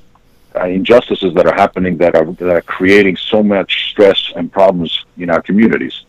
[0.56, 5.06] uh, injustices that are happening that are that are creating so much stress and problems
[5.18, 6.04] in our communities.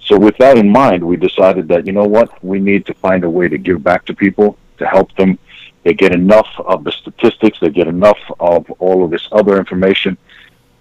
[0.00, 3.24] So with that in mind, we decided that you know what we need to find
[3.24, 5.38] a way to give back to people to help them.
[5.84, 7.58] They get enough of the statistics.
[7.60, 10.16] They get enough of all of this other information.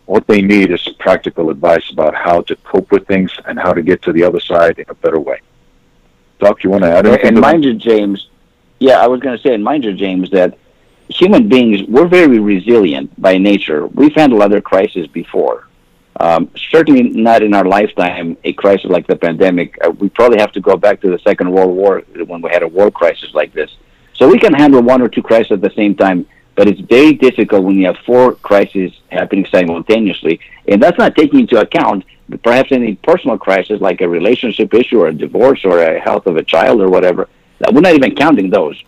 [0.06, 3.82] What they need is practical advice about how to cope with things and how to
[3.82, 5.40] get to the other side in a better way.
[6.40, 7.28] Doc, you want to add anything?
[7.28, 8.28] And mind you, James.
[8.80, 10.58] Yeah, I was going to say, and mind you, James, that
[11.08, 13.86] human beings we're very resilient by nature.
[13.88, 15.68] We've handled other crises before.
[16.20, 19.78] Um, certainly not in our lifetime a crisis like the pandemic.
[19.84, 22.64] Uh, we probably have to go back to the Second World War when we had
[22.64, 23.72] a war crisis like this.
[24.14, 27.14] So we can handle one or two crises at the same time, but it's very
[27.14, 32.04] difficult when you have four crises happening simultaneously, and that's not taking into account
[32.44, 36.38] perhaps any personal crisis like a relationship issue or a divorce or a health of
[36.38, 37.28] a child or whatever.
[37.72, 38.82] We're not even counting those.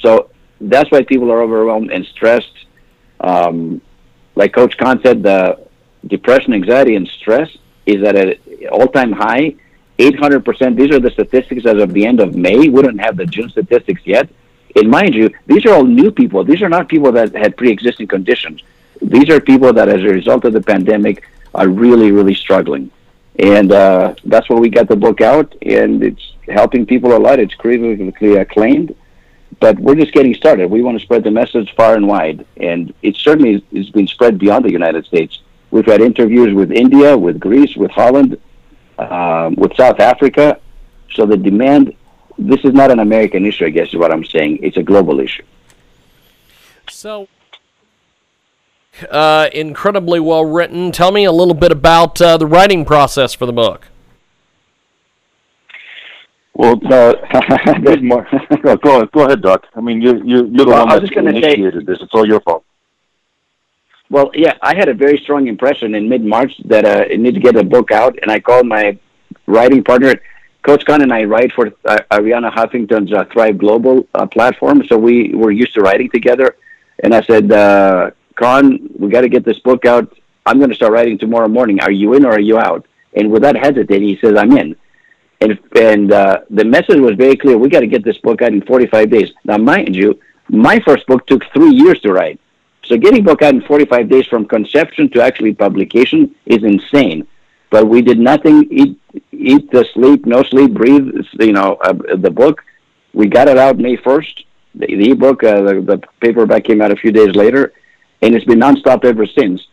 [0.00, 2.66] So that's why people are overwhelmed and stressed.
[3.20, 3.80] Um,
[4.34, 5.66] like Coach Con said, the
[6.06, 7.48] depression, anxiety, and stress
[7.86, 8.34] is at an
[8.70, 9.54] all-time high.
[9.98, 10.76] 800%.
[10.76, 12.68] These are the statistics as of the end of May.
[12.68, 14.28] We don't have the June statistics yet.
[14.76, 16.44] And mind you, these are all new people.
[16.44, 18.62] These are not people that had pre-existing conditions.
[19.00, 22.90] These are people that, as a result of the pandemic, are really, really struggling.
[23.38, 27.38] And uh, that's why we got the book out, and it's helping people a lot.
[27.38, 28.94] It's critically acclaimed,
[29.60, 30.68] but we're just getting started.
[30.70, 34.38] We want to spread the message far and wide, and it certainly has been spread
[34.38, 35.40] beyond the United States.
[35.70, 38.38] We've had interviews with India, with Greece, with Holland,
[38.98, 40.58] um, with South Africa.
[41.14, 41.94] So the demand,
[42.38, 44.60] this is not an American issue, I guess is what I'm saying.
[44.62, 45.42] It's a global issue.
[46.88, 47.28] So,
[49.10, 50.92] uh, incredibly well written.
[50.92, 53.88] Tell me a little bit about uh, the writing process for the book.
[56.54, 57.14] Well, uh,
[58.02, 58.26] more.
[58.62, 59.66] go, go, go ahead, Doc.
[59.74, 61.86] I mean, you, you, you're the Well, one I that was just gonna say- initiated
[61.86, 61.98] this.
[62.00, 62.64] It's all your fault.
[64.10, 67.34] Well, yeah, I had a very strong impression in mid March that uh, I need
[67.34, 68.98] to get a book out, and I called my
[69.46, 70.14] writing partner.
[70.68, 74.98] Coach Con and I write for uh, Arianna Huffington's uh, Thrive Global uh, platform, so
[74.98, 76.56] we were used to writing together.
[77.02, 80.14] And I said, uh, Con, we got to get this book out.
[80.44, 81.80] I'm going to start writing tomorrow morning.
[81.80, 82.84] Are you in or are you out?
[83.14, 84.76] And without hesitating, he says, I'm in.
[85.40, 87.56] And and uh, the message was very clear.
[87.56, 89.32] We got to get this book out in 45 days.
[89.44, 92.38] Now, mind you, my first book took three years to write.
[92.84, 97.26] So getting book out in 45 days from conception to actually publication is insane.
[97.70, 98.97] But we did nothing, eat,
[99.32, 101.08] eat, the sleep, no sleep, breathe,
[101.40, 102.64] you know, uh, the book.
[103.14, 104.44] We got it out May 1st.
[104.74, 107.72] The, the ebook, uh, the, the paperback came out a few days later,
[108.22, 109.66] and it's been nonstop ever since.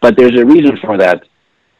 [0.00, 1.24] But there's a reason for that.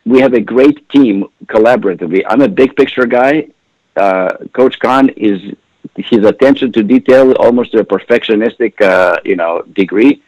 [0.05, 2.25] We have a great team collaboratively.
[2.29, 3.49] I'm a big picture guy.
[3.95, 5.55] Uh, Coach Con is
[5.97, 10.23] his attention to detail almost to a perfectionistic, uh, you know, degree.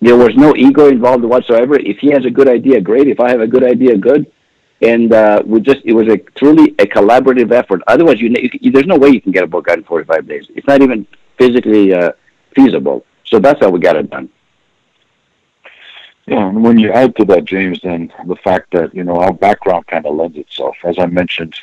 [0.00, 1.76] There was no ego involved whatsoever.
[1.78, 3.08] If he has a good idea, great.
[3.08, 4.30] If I have a good idea, good.
[4.84, 7.82] And uh, we just it was a truly a collaborative effort.
[7.86, 10.46] Otherwise, you, you there's no way you can get a book out in 45 days.
[10.54, 11.06] It's not even
[11.38, 12.12] physically uh,
[12.54, 13.04] feasible.
[13.24, 14.28] So that's how we got it done.
[16.26, 19.32] Yeah, and when you add to that, James, then the fact that you know our
[19.32, 20.76] background kind of lends itself.
[20.84, 21.54] As I mentioned,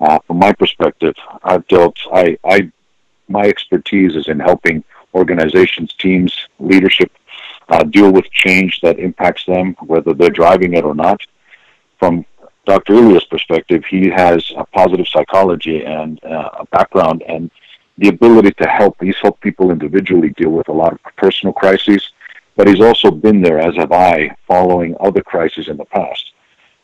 [0.00, 1.96] uh, from my perspective, I've dealt.
[2.12, 2.70] I, I,
[3.28, 7.12] my expertise is in helping organizations, teams, leadership
[7.68, 11.20] uh, deal with change that impacts them, whether they're driving it or not.
[11.98, 12.24] From
[12.68, 12.94] Dr.
[12.94, 17.50] Elia's perspective, he has a positive psychology and uh, a background and
[17.96, 18.96] the ability to help.
[19.00, 22.12] He's helped people individually deal with a lot of personal crises
[22.58, 26.32] but he's also been there, as have I, following other crises in the past.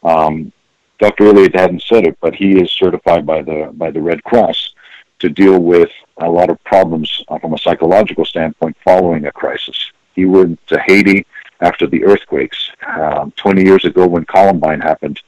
[0.04, 0.52] Um,
[1.00, 1.24] Dr.
[1.26, 4.72] Elia hadn't said it, but he is certified by the by the Red Cross
[5.18, 9.90] to deal with a lot of problems uh, from a psychological standpoint following a crisis.
[10.14, 11.26] He went to Haiti
[11.60, 12.70] after the earthquakes.
[12.86, 15.20] Um, 20 years ago, when Columbine happened,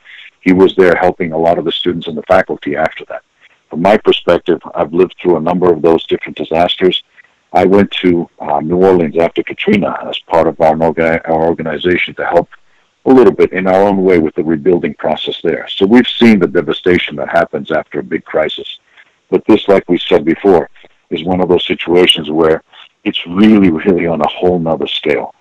[0.46, 3.22] he was there helping a lot of the students and the faculty after that.
[3.68, 7.02] From my perspective, I've lived through a number of those different disasters.
[7.52, 12.24] I went to uh, New Orleans after Katrina as part of our, our organization to
[12.24, 12.48] help
[13.06, 15.66] a little bit in our own way with the rebuilding process there.
[15.66, 18.78] So we've seen the devastation that happens after a big crisis.
[19.30, 20.70] But this, like we said before,
[21.10, 22.62] is one of those situations where
[23.02, 25.34] it's really, really on a whole nother scale.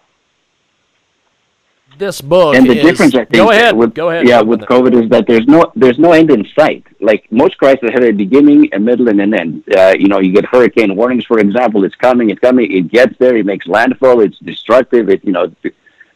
[1.98, 3.76] This book and the is- difference, I think, Go ahead.
[3.76, 4.28] With, go ahead.
[4.28, 6.84] Yeah, with COVID is that there's no there's no end in sight.
[7.00, 9.64] Like most crises have a beginning, a middle, and an end.
[9.74, 11.84] Uh, you know, you get hurricane warnings, for example.
[11.86, 12.72] It's coming, it's coming.
[12.72, 14.20] It gets there, it makes landfall.
[14.22, 15.10] It's destructive.
[15.10, 15.54] It you know,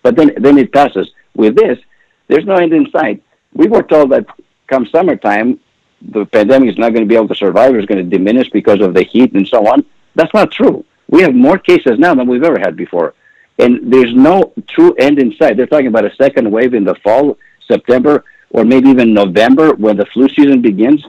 [0.03, 1.11] but then then it passes.
[1.36, 1.80] With this,
[2.27, 3.23] there's no end in sight.
[3.53, 4.25] We were told that
[4.67, 5.59] come summertime,
[6.01, 7.75] the pandemic is not going to be able to survive.
[7.75, 9.86] It's going to diminish because of the heat and so on.
[10.15, 10.86] That's not true.
[11.07, 13.13] We have more cases now than we've ever had before.
[13.60, 15.57] And there's no true end in sight.
[15.57, 17.38] They're talking about a second wave in the fall,
[17.68, 21.03] September, or maybe even November when the flu season begins.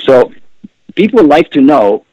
[0.00, 0.30] So
[0.94, 2.04] people like to know,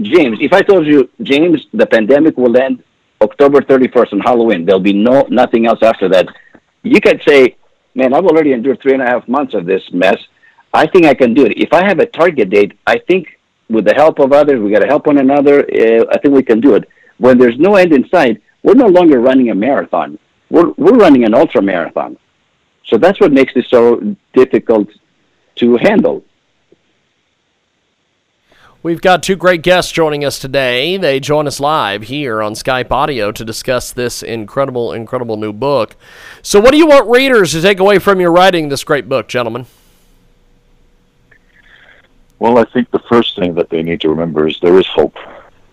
[0.00, 2.82] James, if I told you, James, the pandemic will end
[3.20, 6.26] October 31st on Halloween, there'll be no nothing else after that.
[6.82, 7.56] You could say,
[7.94, 10.18] man, I've already endured three and a half months of this mess.
[10.74, 11.52] I think I can do it.
[11.56, 13.38] If I have a target date, I think
[13.68, 15.60] with the help of others, we got to help one another.
[15.60, 16.88] Uh, I think we can do it.
[17.18, 20.18] When there's no end in sight, we're no longer running a marathon.
[20.50, 22.18] We're, we're running an ultra marathon.
[22.86, 24.88] So that's what makes this so difficult
[25.56, 26.24] to handle.
[28.82, 30.96] We've got two great guests joining us today.
[30.96, 35.94] They join us live here on Skype Audio to discuss this incredible, incredible new book.
[36.42, 39.28] So, what do you want readers to take away from your writing this great book,
[39.28, 39.66] gentlemen?
[42.40, 45.16] Well, I think the first thing that they need to remember is there is hope.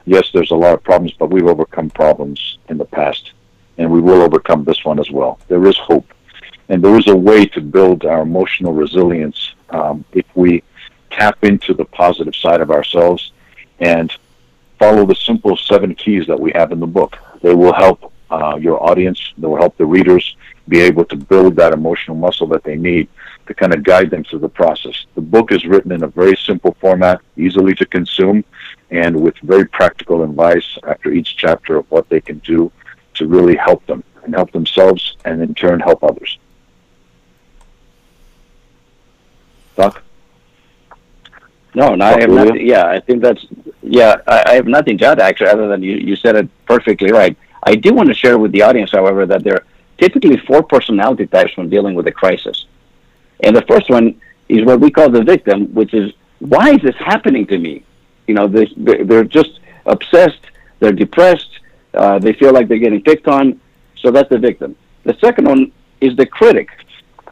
[0.10, 3.34] Yes, there's a lot of problems, but we've overcome problems in the past,
[3.78, 5.39] and we will overcome this one as well.
[5.47, 6.16] There is hope,
[6.68, 10.64] and there is a way to build our emotional resilience um, if we
[11.12, 13.34] tap into the positive side of ourselves
[13.82, 14.12] and
[14.80, 17.16] follow the simple seven keys that we have in the book.
[17.43, 20.36] They will help uh, your audience, they will help the readers
[20.68, 23.10] be able to build that emotional muscle that they need
[23.45, 25.05] to kind of guide them through the process.
[25.14, 28.43] The book is written in a very simple format, easily to consume,
[28.92, 32.72] and with very practical advice after each chapter of what they can do
[33.16, 36.38] to really help them and help themselves and in turn help others.
[39.76, 40.04] Doc?
[41.76, 42.68] No, no, I have nothing.
[42.68, 43.46] Yeah, I think that's.
[43.82, 47.12] Yeah, I, I have nothing to add actually, other than you, you said it perfectly
[47.12, 47.38] right.
[47.64, 49.66] I do want to share with the audience, however, that there are
[49.98, 52.66] typically four personality types when dealing with a crisis.
[53.42, 56.96] And the first one is what we call the victim, which is why is this
[56.96, 57.84] happening to me?
[58.30, 59.54] You know, they, they- they're just
[59.88, 60.44] obsessed,
[60.80, 61.50] they're depressed,
[61.96, 63.60] uh, they feel like they're getting picked on.
[64.02, 64.76] So that's the victim.
[65.04, 66.68] The second one is the critic.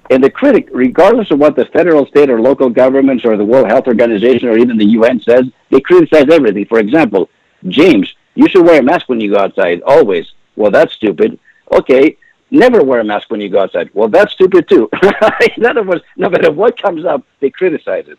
[0.09, 3.67] And the critic, regardless of what the federal, state, or local governments or the World
[3.67, 6.65] Health Organization or even the UN says, they criticize everything.
[6.65, 7.29] For example,
[7.67, 10.25] James, you should wear a mask when you go outside, always.
[10.55, 11.37] Well, that's stupid.
[11.71, 12.17] Okay,
[12.49, 13.91] never wear a mask when you go outside.
[13.93, 14.89] Well, that's stupid too.
[15.57, 18.17] In other words, no matter what comes up, they criticize it.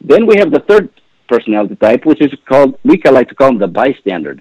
[0.00, 0.88] Then we have the third
[1.28, 4.38] personality type, which is called, we like to call them the bystander.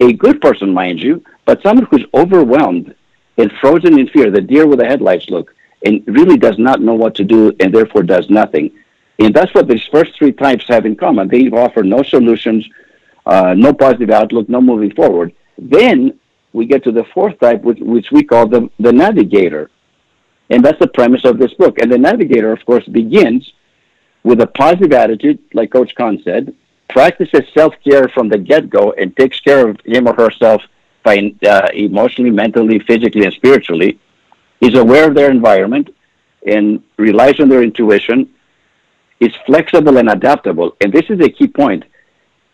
[0.00, 2.94] A good person, mind you, but someone who's overwhelmed
[3.36, 5.54] and frozen in fear, the deer with the headlights look,
[5.84, 8.70] and really does not know what to do and therefore does nothing.
[9.18, 11.28] And that's what these first three types have in common.
[11.28, 12.68] They offer no solutions,
[13.26, 15.32] uh, no positive outlook, no moving forward.
[15.56, 16.18] Then
[16.52, 19.70] we get to the fourth type, which, which we call the, the navigator.
[20.50, 21.78] And that's the premise of this book.
[21.80, 23.52] And the navigator, of course, begins
[24.22, 26.54] with a positive attitude, like Coach Con said,
[26.88, 30.62] practices self care from the get go, and takes care of him or herself
[31.02, 33.98] by uh, emotionally, mentally, physically, and spiritually,
[34.60, 35.94] is aware of their environment
[36.46, 38.28] and relies on their intuition,
[39.20, 40.76] is flexible and adaptable.
[40.80, 41.84] And this is a key point.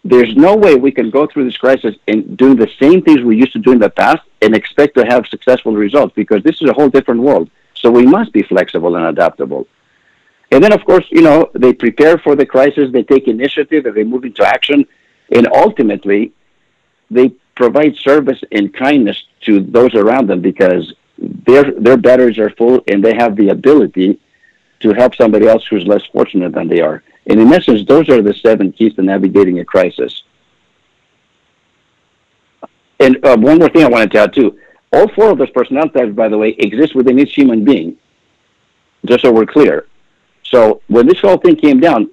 [0.05, 3.37] There's no way we can go through this crisis and do the same things we
[3.37, 6.69] used to do in the past and expect to have successful results because this is
[6.69, 7.51] a whole different world.
[7.75, 9.67] So we must be flexible and adaptable.
[10.51, 13.95] And then, of course, you know, they prepare for the crisis, they take initiative, and
[13.95, 14.87] they move into action,
[15.33, 16.33] and ultimately,
[17.11, 22.83] they provide service and kindness to those around them because their their batteries are full
[22.89, 24.19] and they have the ability
[24.81, 27.03] to help somebody else who's less fortunate than they are.
[27.27, 30.25] And in essence, those are the seven keys to navigating a crisis.
[33.01, 34.59] And uh, one more thing I wanted to add too:
[34.93, 37.97] all four of those personality types, by the way, exist within each human being.
[39.05, 39.87] Just so we're clear.
[40.55, 42.11] So when this whole thing came down,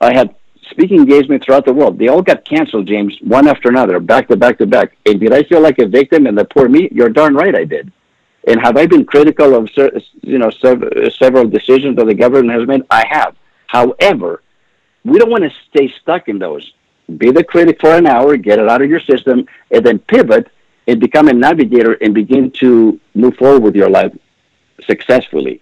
[0.00, 0.36] I had
[0.70, 1.98] speaking engagements throughout the world.
[1.98, 4.96] They all got canceled, James, one after another, back to back to back.
[5.06, 6.88] And did I feel like a victim and the poor me?
[6.92, 7.90] You're darn right I did.
[8.46, 9.68] And have I been critical of
[10.22, 12.82] you know several decisions that the government has made?
[12.90, 13.34] I have.
[13.66, 14.42] However,
[15.04, 16.72] we don't want to stay stuck in those.
[17.16, 20.46] Be the critic for an hour, get it out of your system, and then pivot
[20.86, 24.16] and become a navigator and begin to move forward with your life
[24.86, 25.60] successfully.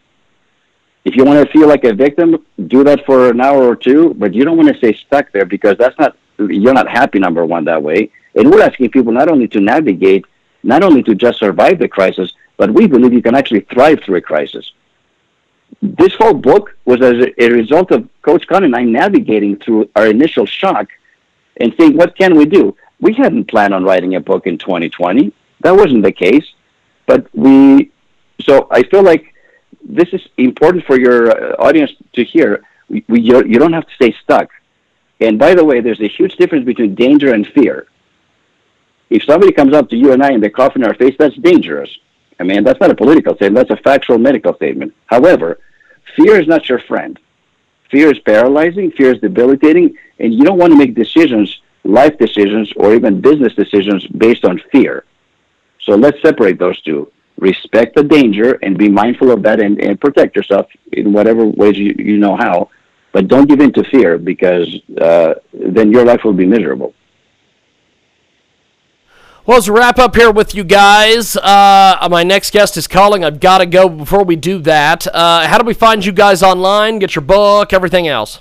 [1.06, 4.12] If you want to feel like a victim, do that for an hour or two,
[4.14, 7.46] but you don't want to stay stuck there because that's not you're not happy number
[7.46, 8.10] one that way.
[8.34, 10.24] And we're asking people not only to navigate,
[10.64, 14.16] not only to just survive the crisis, but we believe you can actually thrive through
[14.16, 14.72] a crisis.
[15.80, 20.08] This whole book was as a result of Coach Con and I navigating through our
[20.08, 20.88] initial shock
[21.58, 22.76] and saying, what can we do?
[23.00, 25.32] We hadn't planned on writing a book in 2020.
[25.60, 26.46] That wasn't the case.
[27.06, 27.92] But we,
[28.40, 29.32] so I feel like
[29.88, 32.64] this is important for your uh, audience to hear.
[32.88, 34.50] We, we, you don't have to stay stuck.
[35.20, 37.86] And by the way, there's a huge difference between danger and fear.
[39.08, 41.36] If somebody comes up to you and I and they cough in our face, that's
[41.36, 41.96] dangerous.
[42.38, 44.94] I mean, that's not a political statement, that's a factual medical statement.
[45.06, 45.58] However,
[46.16, 47.18] fear is not your friend.
[47.90, 52.72] Fear is paralyzing, fear is debilitating, and you don't want to make decisions, life decisions,
[52.76, 55.04] or even business decisions based on fear.
[55.80, 57.10] So let's separate those two.
[57.38, 61.78] Respect the danger and be mindful of that and, and protect yourself in whatever ways
[61.78, 62.70] you, you know how.
[63.12, 66.94] But don't give in to fear because uh, then your life will be miserable.
[69.46, 71.36] Well, let's wrap up here with you guys.
[71.36, 73.24] Uh, my next guest is calling.
[73.24, 75.06] I've got to go before we do that.
[75.06, 76.98] Uh, how do we find you guys online?
[76.98, 78.40] Get your book, everything else.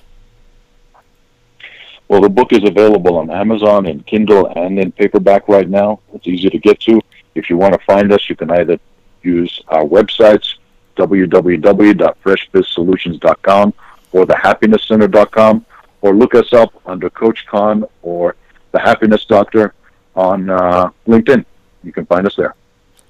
[2.08, 6.00] Well, the book is available on Amazon and Kindle and in paperback right now.
[6.14, 7.00] It's easy to get to.
[7.36, 8.80] If you want to find us, you can either
[9.22, 10.56] use our websites,
[10.98, 13.74] www.freshbizsolutions.com
[14.14, 15.66] or thehappinesscenter.com,
[16.02, 18.36] or look us up under Coach Con or
[18.72, 19.74] The Happiness Doctor
[20.16, 21.44] on uh, LinkedIn.
[21.84, 22.56] You can find us there.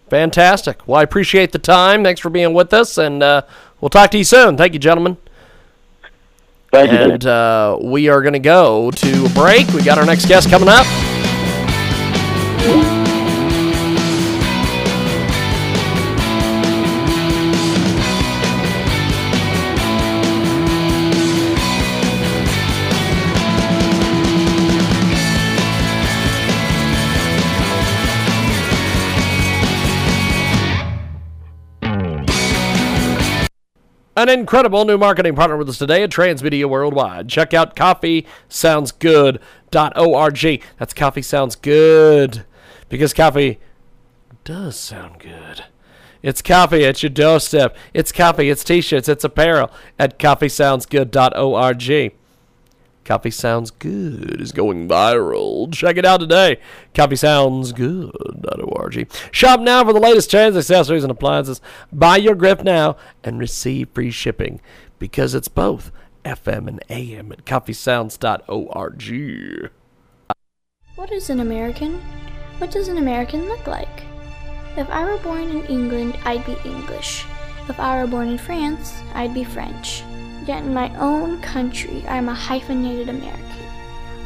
[0.10, 0.88] Fantastic.
[0.88, 2.04] Well, I appreciate the time.
[2.04, 3.44] Thanks for being with us, and uh,
[3.82, 4.58] we'll talk to you soon.
[4.58, 5.18] Thank you, gentlemen.
[6.72, 6.98] Thank you.
[6.98, 9.68] And uh, we are going to go to a break.
[9.70, 10.86] We got our next guest coming up.
[34.18, 37.28] An incredible new marketing partner with us today at Transmedia Worldwide.
[37.28, 40.64] Check out coffeesoundsgood.org.
[40.80, 42.46] That's coffee sounds good
[42.88, 43.60] because coffee
[44.46, 45.66] does sound good.
[46.24, 47.76] It's coffee at your doorstep.
[47.94, 52.14] It's coffee, it's t-shirts, it's apparel at coffeesoundsgood.org.
[53.06, 55.72] Coffee Sounds Good is going viral.
[55.72, 56.58] Check it out today.
[56.96, 58.65] CoffeeSoundsGood.org.
[59.32, 61.62] Shop now for the latest trends, accessories, and appliances.
[61.92, 64.62] Buy your grip now and receive free shipping
[65.00, 65.92] because it's both
[66.24, 69.72] FM and AM at CoffeeSounds.org.
[70.96, 72.02] What is an American?
[72.58, 74.04] What does an American look like?
[74.78, 77.26] If I were born in England, I'd be English.
[77.70, 80.04] If I were born in France, I'd be French.
[80.46, 83.42] Yet in my own country, I am a hyphenated American.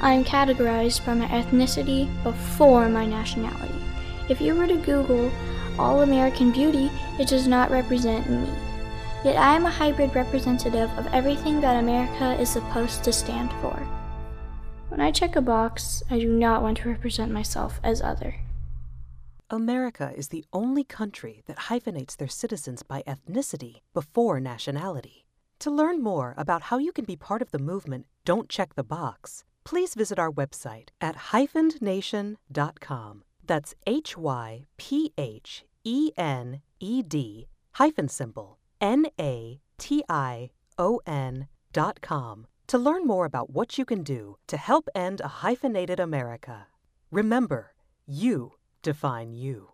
[0.01, 3.75] I am categorized by my ethnicity before my nationality.
[4.29, 5.31] If you were to Google
[5.79, 8.47] All American Beauty, it does not represent me.
[9.23, 13.73] Yet I am a hybrid representative of everything that America is supposed to stand for.
[14.89, 18.35] When I check a box, I do not want to represent myself as other.
[19.49, 25.25] America is the only country that hyphenates their citizens by ethnicity before nationality.
[25.59, 28.83] To learn more about how you can be part of the movement Don't Check the
[28.83, 33.23] Box, please visit our website at hyphenednation.com.
[33.49, 40.51] That's H Y P H E N E D hyphen symbol N A T I
[40.77, 45.19] O N dot com to learn more about what you can do to help end
[45.21, 46.67] a hyphenated America.
[47.09, 47.73] Remember,
[48.05, 49.69] you define you.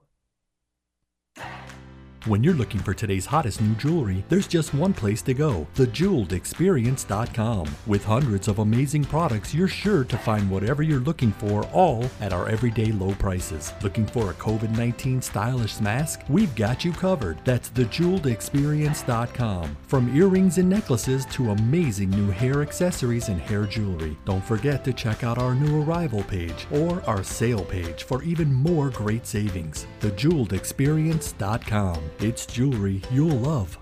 [2.25, 7.67] When you're looking for today's hottest new jewelry, there's just one place to go thejeweledexperience.com.
[7.85, 12.33] With hundreds of amazing products, you're sure to find whatever you're looking for, all at
[12.33, 13.73] our everyday low prices.
[13.83, 16.21] Looking for a COVID 19 stylish mask?
[16.27, 17.37] We've got you covered.
[17.45, 19.77] That's thejeweledexperience.com.
[19.85, 24.17] From earrings and necklaces to amazing new hair accessories and hair jewelry.
[24.25, 28.51] Don't forget to check out our new arrival page or our sale page for even
[28.51, 29.85] more great savings.
[29.99, 32.14] Thejewelledexperience.com.
[32.19, 33.77] It's jewelry you'll love.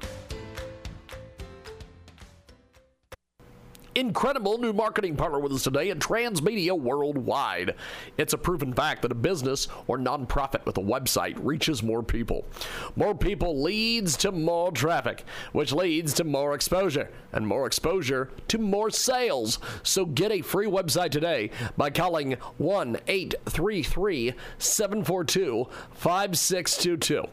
[3.96, 7.76] Incredible new marketing partner with us today at Transmedia Worldwide.
[8.18, 12.46] It's a proven fact that a business or nonprofit with a website reaches more people.
[12.96, 18.58] More people leads to more traffic, which leads to more exposure, and more exposure to
[18.58, 19.60] more sales.
[19.84, 27.26] So get a free website today by calling 1 833 742 5622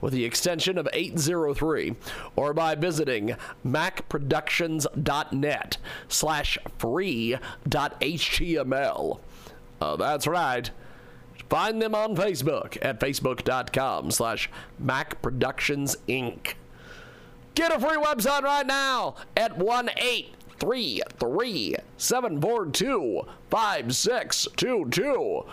[0.00, 1.96] with the extension of 803
[2.36, 3.36] or by visiting
[3.66, 7.40] macproductions.net slash free.html.
[9.80, 10.70] Uh, that's right.
[11.48, 16.54] Find them on Facebook at facebook.com slash Mac Productions macproductionsinc.
[17.54, 25.44] Get a free website right now at 1 833 742 5622.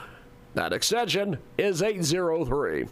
[0.56, 2.88] That extension is 803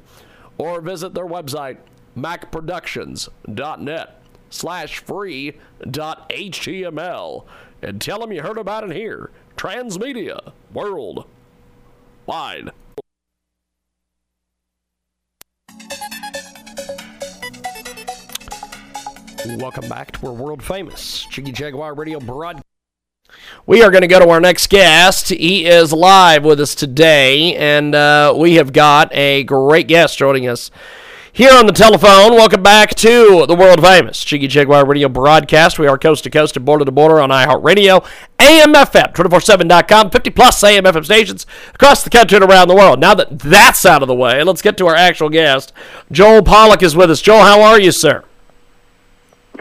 [0.57, 1.77] or visit their website,
[2.15, 4.20] macproductions.net
[4.51, 5.57] slash free
[5.89, 7.45] dot html
[7.81, 9.31] and tell them you heard about it here.
[9.57, 11.25] Transmedia World
[12.27, 12.69] Wide.
[19.57, 22.65] Welcome back to our world famous Jiggy Jaguar Radio broadcast.
[23.65, 25.29] We are going to go to our next guest.
[25.29, 30.47] He is live with us today, and uh, we have got a great guest joining
[30.47, 30.69] us
[31.33, 32.33] here on the telephone.
[32.33, 35.79] Welcome back to the world famous Jiggy Jaguar Radio broadcast.
[35.79, 38.05] We are coast to coast and border to border on iHeartRadio,
[38.37, 42.99] AMFM, 247.com, 50 plus AMFM stations across the country and around the world.
[42.99, 45.71] Now that that's out of the way, let's get to our actual guest.
[46.11, 47.21] Joel Pollak is with us.
[47.21, 48.23] Joel, how are you, sir?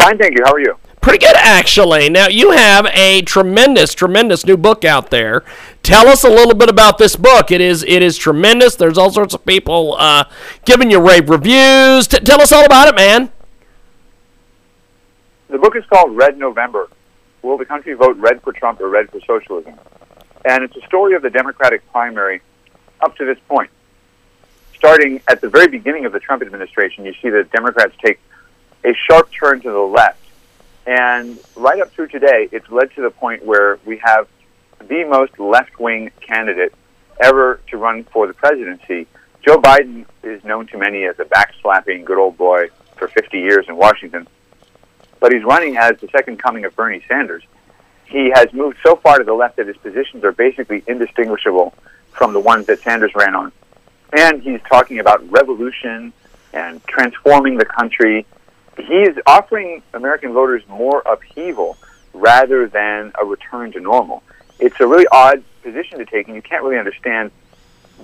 [0.01, 0.43] Fine, thank you.
[0.45, 0.77] How are you?
[1.01, 2.11] Pretty good, actually.
[2.11, 5.44] Now, you have a tremendous, tremendous new book out there.
[5.82, 7.51] Tell us a little bit about this book.
[7.51, 8.74] It is it is tremendous.
[8.74, 10.24] There's all sorts of people uh,
[10.66, 12.07] giving you rave reviews.
[12.07, 13.32] T- tell us all about it, man.
[15.48, 16.88] The book is called Red November.
[17.42, 19.74] Will the country vote red for Trump or red for socialism?
[20.44, 22.42] And it's a story of the Democratic primary
[23.01, 23.70] up to this point.
[24.76, 28.20] Starting at the very beginning of the Trump administration, you see the Democrats take
[28.84, 30.18] a sharp turn to the left.
[30.87, 34.28] And right up through today, it's led to the point where we have
[34.81, 36.72] the most left wing candidate
[37.20, 39.07] ever to run for the presidency.
[39.47, 43.66] Joe Biden is known to many as a backslapping good old boy for 50 years
[43.68, 44.26] in Washington,
[45.18, 47.43] but he's running as the second coming of Bernie Sanders.
[48.07, 51.74] He has moved so far to the left that his positions are basically indistinguishable
[52.11, 53.53] from the ones that Sanders ran on.
[54.12, 56.12] And he's talking about revolution
[56.53, 58.26] and transforming the country
[58.81, 61.76] he's offering American voters more upheaval
[62.12, 64.22] rather than a return to normal.
[64.59, 67.31] It's a really odd position to take, and you can't really understand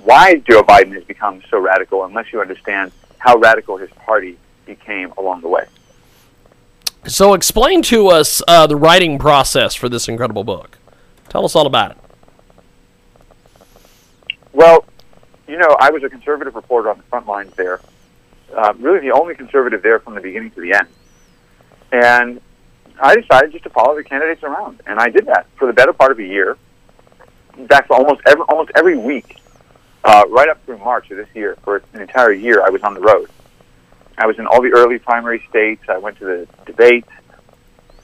[0.04, 5.12] why Joe Biden has become so radical unless you understand how radical his party became
[5.18, 5.66] along the way.
[7.06, 10.78] So, explain to us uh, the writing process for this incredible book.
[11.28, 11.98] Tell us all about it.
[14.52, 14.84] Well,
[15.46, 17.80] you know, I was a conservative reporter on the front lines there
[18.54, 20.88] uh, really the only conservative there from the beginning to the end.
[21.92, 22.40] And
[23.00, 25.92] I decided just to follow the candidates around, and I did that for the better
[25.92, 26.56] part of a year.
[27.58, 29.38] In fact, almost every almost every week,
[30.04, 32.94] uh, right up through March of this year, for an entire year, I was on
[32.94, 33.30] the road.
[34.18, 35.82] I was in all the early primary states.
[35.88, 37.08] I went to the debates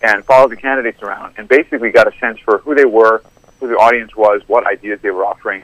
[0.03, 3.23] and followed the candidates around, and basically got a sense for who they were,
[3.61, 5.63] who the audience was, what ideas they were offering,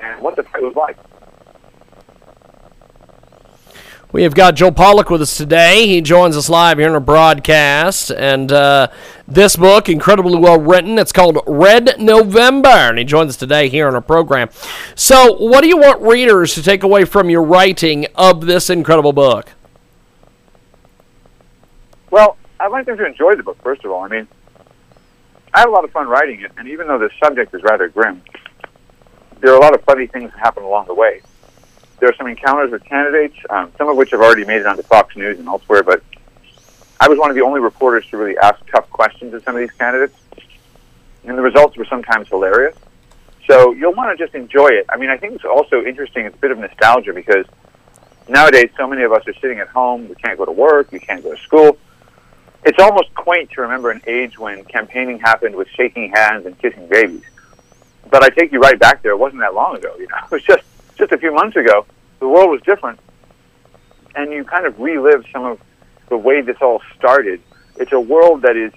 [0.00, 0.96] and what the fight was like.
[4.14, 5.88] We have got Joe Pollak with us today.
[5.88, 8.12] He joins us live here in our broadcast.
[8.12, 8.86] And uh,
[9.26, 12.68] this book, incredibly well written, it's called Red November.
[12.68, 14.50] And he joins us today here on our program.
[14.94, 19.12] So, what do you want readers to take away from your writing of this incredible
[19.12, 19.50] book?
[22.12, 24.04] Well, I'd like them to enjoy the book, first of all.
[24.04, 24.28] I mean,
[25.52, 26.52] I had a lot of fun writing it.
[26.56, 28.22] And even though the subject is rather grim,
[29.40, 31.20] there are a lot of funny things that happen along the way
[31.98, 34.82] there are some encounters with candidates, um, some of which have already made it onto
[34.82, 35.82] Fox News and elsewhere.
[35.82, 36.02] But
[37.00, 39.60] I was one of the only reporters to really ask tough questions of some of
[39.60, 40.16] these candidates,
[41.24, 42.76] and the results were sometimes hilarious.
[43.46, 44.86] So you'll want to just enjoy it.
[44.88, 46.24] I mean, I think it's also interesting.
[46.24, 47.46] It's a bit of nostalgia because
[48.28, 50.08] nowadays so many of us are sitting at home.
[50.08, 50.90] We can't go to work.
[50.92, 51.76] We can't go to school.
[52.64, 56.88] It's almost quaint to remember an age when campaigning happened with shaking hands and kissing
[56.88, 57.22] babies.
[58.10, 59.12] But I take you right back there.
[59.12, 59.94] It wasn't that long ago.
[59.98, 60.62] You know, it was just
[60.96, 61.86] just a few months ago
[62.24, 62.98] the world was different,
[64.14, 65.60] and you kind of relive some of
[66.08, 67.40] the way this all started.
[67.76, 68.72] It's a world that is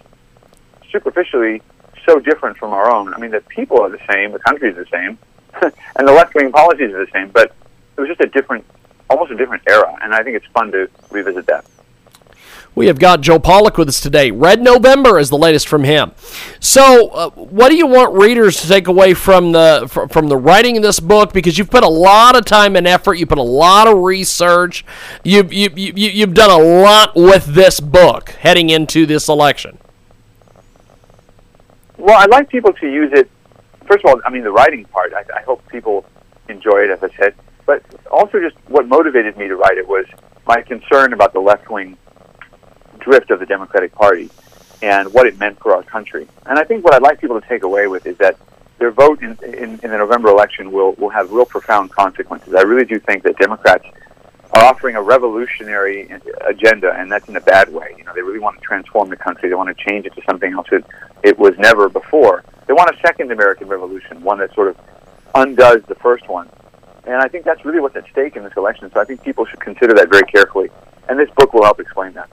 [0.91, 1.61] superficially
[2.05, 3.13] so different from our own.
[3.13, 5.17] I mean, the people are the same, the country is the same,
[5.95, 7.53] and the left wing policies are the same, but
[7.95, 8.65] it was just a different,
[9.09, 11.65] almost a different era, and I think it's fun to revisit that.
[12.77, 14.29] We have got Joe Pollak with us today.
[14.29, 16.11] Red November is the latest from him.
[16.59, 20.37] So, uh, what do you want readers to take away from the fr- from the
[20.37, 21.33] writing of this book?
[21.33, 24.85] Because you've put a lot of time and effort, you put a lot of research,
[25.23, 29.79] you've you, you, you- you've done a lot with this book heading into this election.
[31.97, 33.27] Well, I'd like people to use it.
[33.87, 35.13] First of all, I mean the writing part.
[35.15, 36.05] I, I hope people
[36.47, 37.33] enjoy it, as I said.
[37.65, 40.05] But also, just what motivated me to write it was
[40.45, 41.97] my concern about the left wing
[42.97, 44.29] drift of the Democratic Party
[44.81, 46.27] and what it meant for our country.
[46.45, 48.37] And I think what I'd like people to take away with is that
[48.77, 52.53] their vote in, in, in the November election will, will have real profound consequences.
[52.53, 53.85] I really do think that Democrats
[54.53, 56.09] are offering a revolutionary
[56.47, 57.95] agenda, and that's in a bad way.
[57.97, 59.49] You know, they really want to transform the country.
[59.49, 60.85] They want to change it to something else that
[61.23, 62.43] it was never before.
[62.67, 64.77] They want a second American Revolution, one that sort of
[65.35, 66.49] undoes the first one.
[67.05, 68.91] And I think that's really what's at stake in this election.
[68.93, 70.69] So I think people should consider that very carefully.
[71.09, 72.29] And this book will help explain that.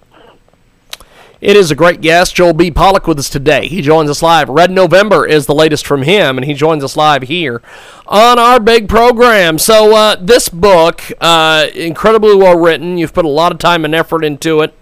[1.41, 2.71] It is a great guest, Joel B.
[2.71, 3.67] Pollak, with us today.
[3.67, 4.49] He joins us live.
[4.49, 7.61] Red November is the latest from him, and he joins us live here
[8.07, 9.59] on our big program.
[9.59, 12.99] So, uh, this book, uh, incredibly well written.
[12.99, 14.75] You've put a lot of time and effort into it.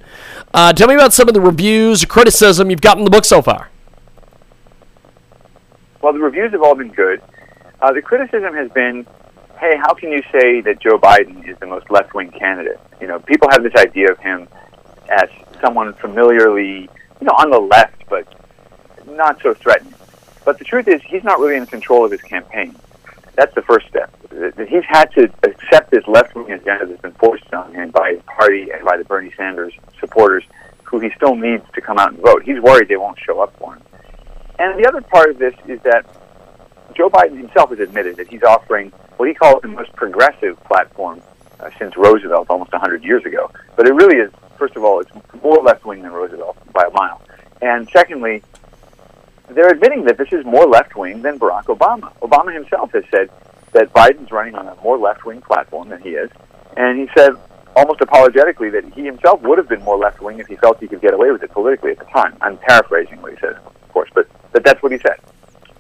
[0.53, 3.71] Uh, tell me about some of the reviews, criticism you've gotten the book so far.
[6.03, 7.23] Well, the reviews have all been good.
[7.81, 9.07] Uh, the criticism has been,
[9.59, 12.79] hey, how can you say that Joe Biden is the most left-wing candidate?
[13.01, 14.49] You know, people have this idea of him
[15.13, 15.29] as
[15.61, 16.89] someone familiarly,
[17.21, 18.27] you know, on the left, but
[19.07, 19.95] not so threatening.
[20.45, 22.75] But the truth is, he's not really in control of his campaign.
[23.35, 24.11] That's the first step.
[24.69, 28.71] He's had to accept this left-wing agenda that's been forced on him by his party
[28.71, 30.45] and by the Bernie Sanders supporters,
[30.85, 32.43] who he still needs to come out and vote.
[32.45, 33.83] He's worried they won't show up for him.
[34.59, 36.05] And the other part of this is that
[36.95, 41.23] Joe Biden himself has admitted that he's offering what he calls the most progressive platform
[41.61, 43.51] uh, since Roosevelt almost 100 years ago.
[43.77, 44.31] But it really is,
[44.63, 45.11] first of all, it's
[45.43, 47.21] more left wing than Roosevelt by a mile.
[47.61, 48.45] And secondly,
[49.51, 52.17] they're admitting that this is more left wing than Barack Obama.
[52.21, 53.29] Obama himself has said
[53.73, 56.31] that Biden's running on a more left wing platform than he is.
[56.77, 57.33] And he said
[57.75, 60.87] almost apologetically that he himself would have been more left wing if he felt he
[60.87, 62.37] could get away with it politically at the time.
[62.41, 65.17] I'm paraphrasing what he said, of course, but, but that's what he said.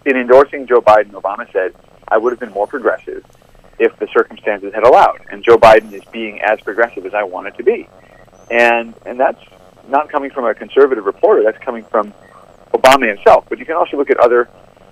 [0.07, 1.73] In endorsing Joe Biden, Obama said,
[2.09, 3.25] I would have been more progressive
[3.79, 5.21] if the circumstances had allowed.
[5.31, 7.89] And Joe Biden is being as progressive as I wanted to be.
[8.53, 9.43] And, and that's
[9.89, 12.13] not coming from a conservative reporter, that's coming from
[12.75, 13.47] Obama himself.
[13.49, 14.49] But you can also look at other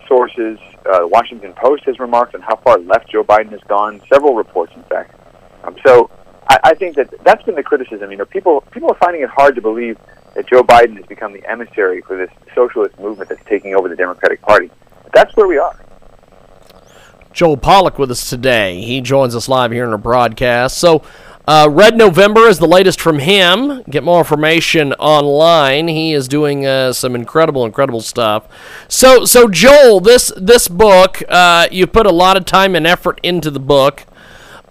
[0.08, 0.58] sources.
[0.86, 4.00] Uh, Washington Post has remarked on how far left Joe Biden has gone.
[4.12, 5.14] Several reports, in fact.
[5.64, 6.11] Um, so
[6.48, 8.11] I, I think that that's been the criticism.
[8.11, 9.98] You know, people people are finding it hard to believe
[10.34, 13.96] that Joe Biden has become the emissary for this socialist movement that's taking over the
[13.96, 14.70] Democratic Party.
[15.02, 15.78] But that's where we are.
[17.32, 18.80] Joel Pollak with us today.
[18.80, 20.78] He joins us live here in our broadcast.
[20.78, 21.02] So,
[21.51, 23.82] uh, Red November is the latest from him.
[23.90, 25.88] Get more information online.
[25.88, 28.46] He is doing uh, some incredible, incredible stuff.
[28.86, 33.18] So, so Joel, this this book, uh, you put a lot of time and effort
[33.24, 34.07] into the book.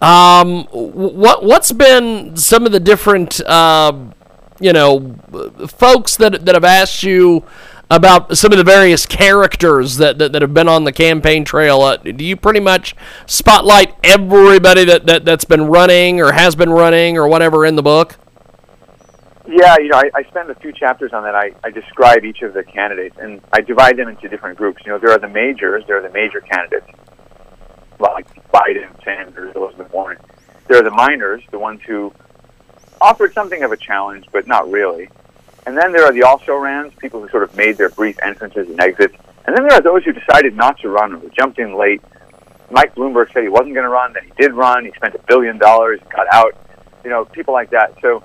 [0.01, 3.91] Um, what what's been some of the different, uh,
[4.61, 5.17] you know,
[5.67, 7.43] folks that that have asked you
[7.91, 11.81] about some of the various characters that, that, that have been on the campaign trail.
[11.81, 16.69] Uh, do you pretty much spotlight everybody that, that, that's been running or has been
[16.69, 18.17] running or whatever in the book?
[19.47, 21.33] Yeah, you know, I, I spend a few chapters on that.
[21.33, 24.83] I, I describe each of the candidates, and I divide them into different groups.
[24.85, 26.85] You know, there are the majors, there are the major candidates,
[27.99, 30.19] like Biden, Sanders, Elizabeth Warren.
[30.67, 32.13] There are the minors, the ones who
[33.01, 35.09] offered something of a challenge, but not really.
[35.65, 38.79] And then there are the also-rans, people who sort of made their brief entrances and
[38.79, 39.15] exits.
[39.45, 42.01] And then there are those who decided not to run or who jumped in late.
[42.71, 44.85] Mike Bloomberg said he wasn't going to run, then he did run.
[44.85, 46.55] He spent a billion dollars, got out.
[47.03, 47.95] You know, people like that.
[48.01, 48.23] So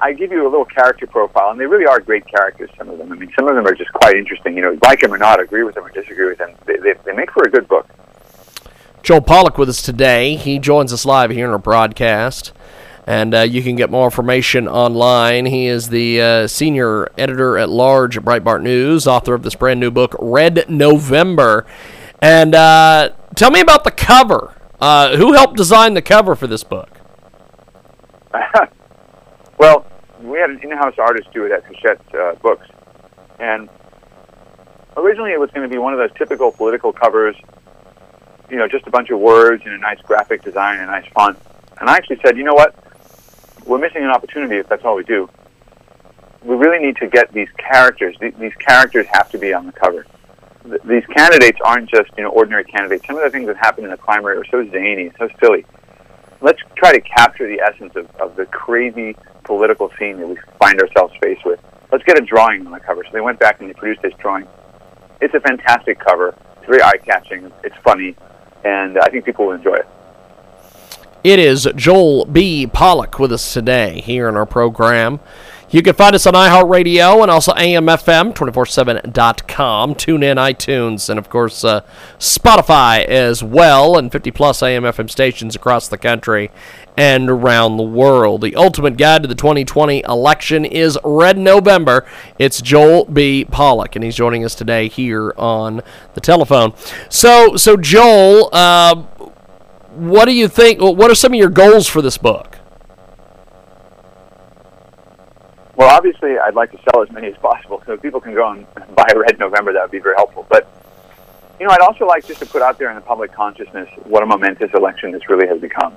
[0.00, 2.98] I give you a little character profile, and they really are great characters, some of
[2.98, 3.12] them.
[3.12, 4.56] I mean, some of them are just quite interesting.
[4.56, 6.94] You know, like them or not, agree with them or disagree with them, they, they,
[7.04, 7.88] they make for a good book.
[9.02, 10.36] Joel Pollak with us today.
[10.36, 12.52] He joins us live here in our broadcast.
[13.06, 15.44] And uh, you can get more information online.
[15.46, 19.78] He is the uh, senior editor at large at Breitbart News, author of this brand
[19.78, 21.66] new book, Red November.
[22.22, 24.56] And uh, tell me about the cover.
[24.80, 26.90] Uh, who helped design the cover for this book?
[29.58, 29.86] well,
[30.20, 32.66] we had an in-house artist do it at Hachette uh, Books,
[33.38, 33.68] and
[34.96, 37.36] originally it was going to be one of those typical political covers,
[38.50, 41.06] you know, just a bunch of words and a nice graphic design and a nice
[41.12, 41.38] font.
[41.80, 42.83] And I actually said, you know what?
[43.66, 45.28] We're missing an opportunity if that's all we do.
[46.42, 48.16] We really need to get these characters.
[48.20, 50.06] Th- These characters have to be on the cover.
[50.64, 53.06] Th- These candidates aren't just you know ordinary candidates.
[53.06, 55.64] Some of the things that happen in the primary are so zany, so silly.
[56.42, 60.78] Let's try to capture the essence of, of the crazy political scene that we find
[60.80, 61.58] ourselves faced with.
[61.90, 63.02] Let's get a drawing on the cover.
[63.04, 64.46] So they went back and they produced this drawing.
[65.22, 66.34] It's a fantastic cover.
[66.58, 67.50] It's very eye-catching.
[67.62, 68.14] It's funny,
[68.64, 69.86] and I think people will enjoy it.
[71.24, 72.66] It is Joel B.
[72.66, 75.20] Pollak with us today here in our program.
[75.70, 81.80] You can find us on iHeartRadio and also AMFM247.com, TuneIn iTunes, and of course uh,
[82.18, 86.50] Spotify as well, and 50 plus AMFM stations across the country
[86.94, 88.42] and around the world.
[88.42, 92.04] The ultimate guide to the 2020 election is Red November.
[92.38, 93.46] It's Joel B.
[93.50, 95.80] Pollak, and he's joining us today here on
[96.12, 96.74] the telephone.
[97.08, 99.04] So, so Joel, uh,
[99.94, 100.80] what do you think?
[100.80, 102.58] What are some of your goals for this book?
[105.76, 108.66] Well, obviously, I'd like to sell as many as possible, so people can go and
[108.94, 110.46] buy a Red November, that would be very helpful.
[110.48, 110.68] But
[111.58, 114.22] you know, I'd also like just to put out there in the public consciousness what
[114.22, 115.94] a momentous election this really has become.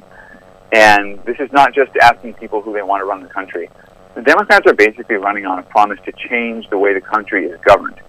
[0.71, 3.69] And this is not just asking people who they want to run the country.
[4.15, 7.59] The Democrats are basically running on a promise to change the way the country is
[7.61, 7.99] governed.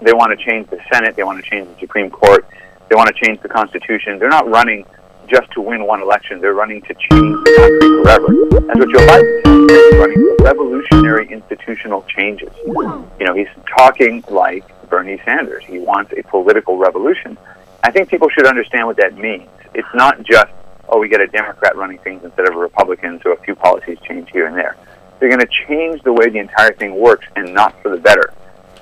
[0.00, 1.16] They want to change the Senate.
[1.16, 2.46] They want to change the Supreme Court.
[2.88, 4.18] They want to change the Constitution.
[4.18, 4.84] They're not running
[5.28, 6.40] just to win one election.
[6.40, 8.26] They're running to change the country forever.
[8.66, 12.52] That's what Joe Biden is running revolutionary institutional changes.
[12.66, 15.64] You know, he's talking like Bernie Sanders.
[15.64, 17.36] He wants a political revolution.
[17.82, 19.48] I think people should understand what that means.
[19.74, 20.52] It's not just,
[20.88, 23.98] oh, we get a Democrat running things instead of a Republican, so a few policies
[24.06, 24.76] change here and there.
[25.18, 28.32] They're going to change the way the entire thing works and not for the better.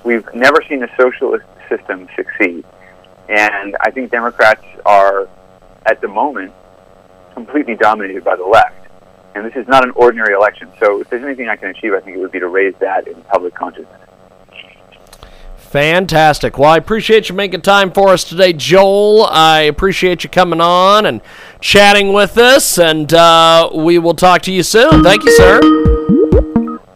[0.03, 2.65] We've never seen a socialist system succeed.
[3.27, 5.27] And I think Democrats are,
[5.85, 6.53] at the moment,
[7.33, 8.75] completely dominated by the left.
[9.35, 10.69] And this is not an ordinary election.
[10.79, 13.07] So if there's anything I can achieve, I think it would be to raise that
[13.07, 14.01] in public consciousness.
[15.57, 16.57] Fantastic.
[16.57, 19.25] Well, I appreciate you making time for us today, Joel.
[19.25, 21.19] I appreciate you coming on and
[21.59, 25.03] chatting with us, and uh, we will talk to you soon.
[25.03, 25.59] Thank you, sir.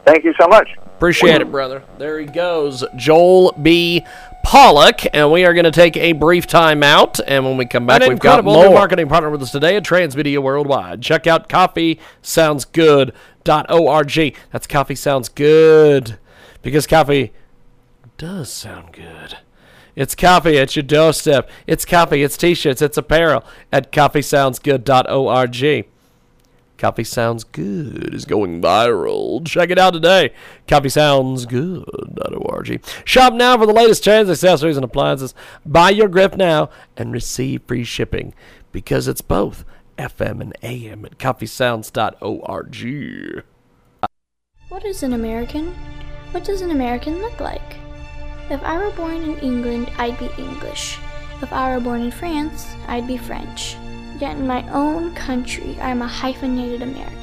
[0.06, 0.70] Thank you so much.
[0.86, 1.84] Appreciate it, brother.
[1.98, 4.06] There he goes, Joel B.
[4.46, 7.20] Pollak, and we are going to take a brief time out.
[7.28, 8.66] And when we come back, An we've got more.
[8.68, 11.02] new marketing partner with us today at Transmedia Worldwide.
[11.02, 14.38] Check out coffeesoundsgood.org.
[14.52, 16.18] That's Coffee Sounds Good
[16.62, 17.34] because coffee
[18.18, 19.38] does sound good.
[19.96, 21.50] It's coffee at your doorstep.
[21.68, 25.86] It's coffee, it's t-shirts, it's apparel at coffeesoundsgood.org.
[26.80, 29.46] Coffee Sounds Good is going viral.
[29.46, 30.34] Check it out today.
[30.68, 32.86] CoffeeSoundsGood.org.
[33.04, 35.34] Shop now for the latest trends, accessories, and appliances.
[35.66, 38.34] Buy your grip now and receive free shipping
[38.72, 39.66] because it's both
[39.98, 43.44] FM and AM at CoffeeSounds.org.
[44.70, 45.76] What is an American?
[46.32, 47.76] What does an American look like?
[48.50, 50.98] If I were born in England, I'd be English.
[51.42, 53.76] If I were born in France, I'd be French.
[54.20, 57.16] Yet in my own country, I am a hyphenated American.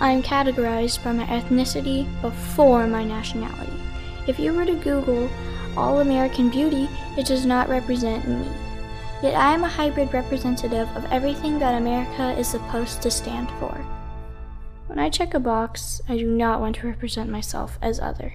[0.00, 3.72] I am categorized by my ethnicity before my nationality.
[4.26, 5.30] If you were to Google
[5.76, 8.46] All American Beauty, it does not represent me.
[9.22, 13.74] Yet I am a hybrid representative of everything that America is supposed to stand for.
[14.86, 18.34] When I check a box, I do not want to represent myself as other.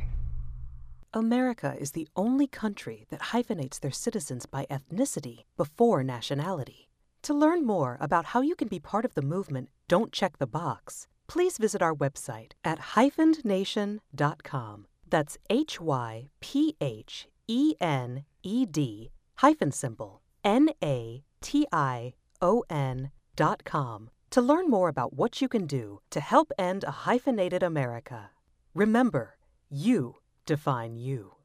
[1.13, 6.89] America is the only country that hyphenates their citizens by ethnicity before nationality.
[7.23, 10.47] To learn more about how you can be part of the movement, don't check the
[10.47, 11.07] box.
[11.27, 14.87] Please visit our website at hyphenednation.com.
[15.09, 22.13] That's H Y P H E N E D hyphen symbol N A T I
[22.41, 26.83] O N dot com to learn more about what you can do to help end
[26.83, 28.31] a hyphenated America.
[28.73, 29.37] Remember,
[29.69, 30.15] you
[30.45, 31.35] define you.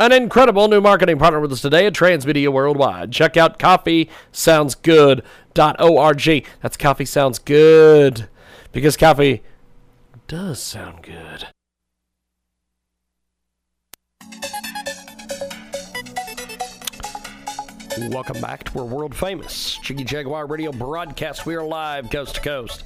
[0.00, 3.12] An incredible new marketing partner with us today at Transmedia Worldwide.
[3.12, 6.46] Check out coffeesoundsgood.org.
[6.62, 8.28] That's Coffee Sounds Good
[8.72, 9.44] because coffee
[10.26, 11.46] does sound good.
[18.10, 21.46] Welcome back to our world famous Jiggy Jaguar radio broadcast.
[21.46, 22.82] We are live coast to coast.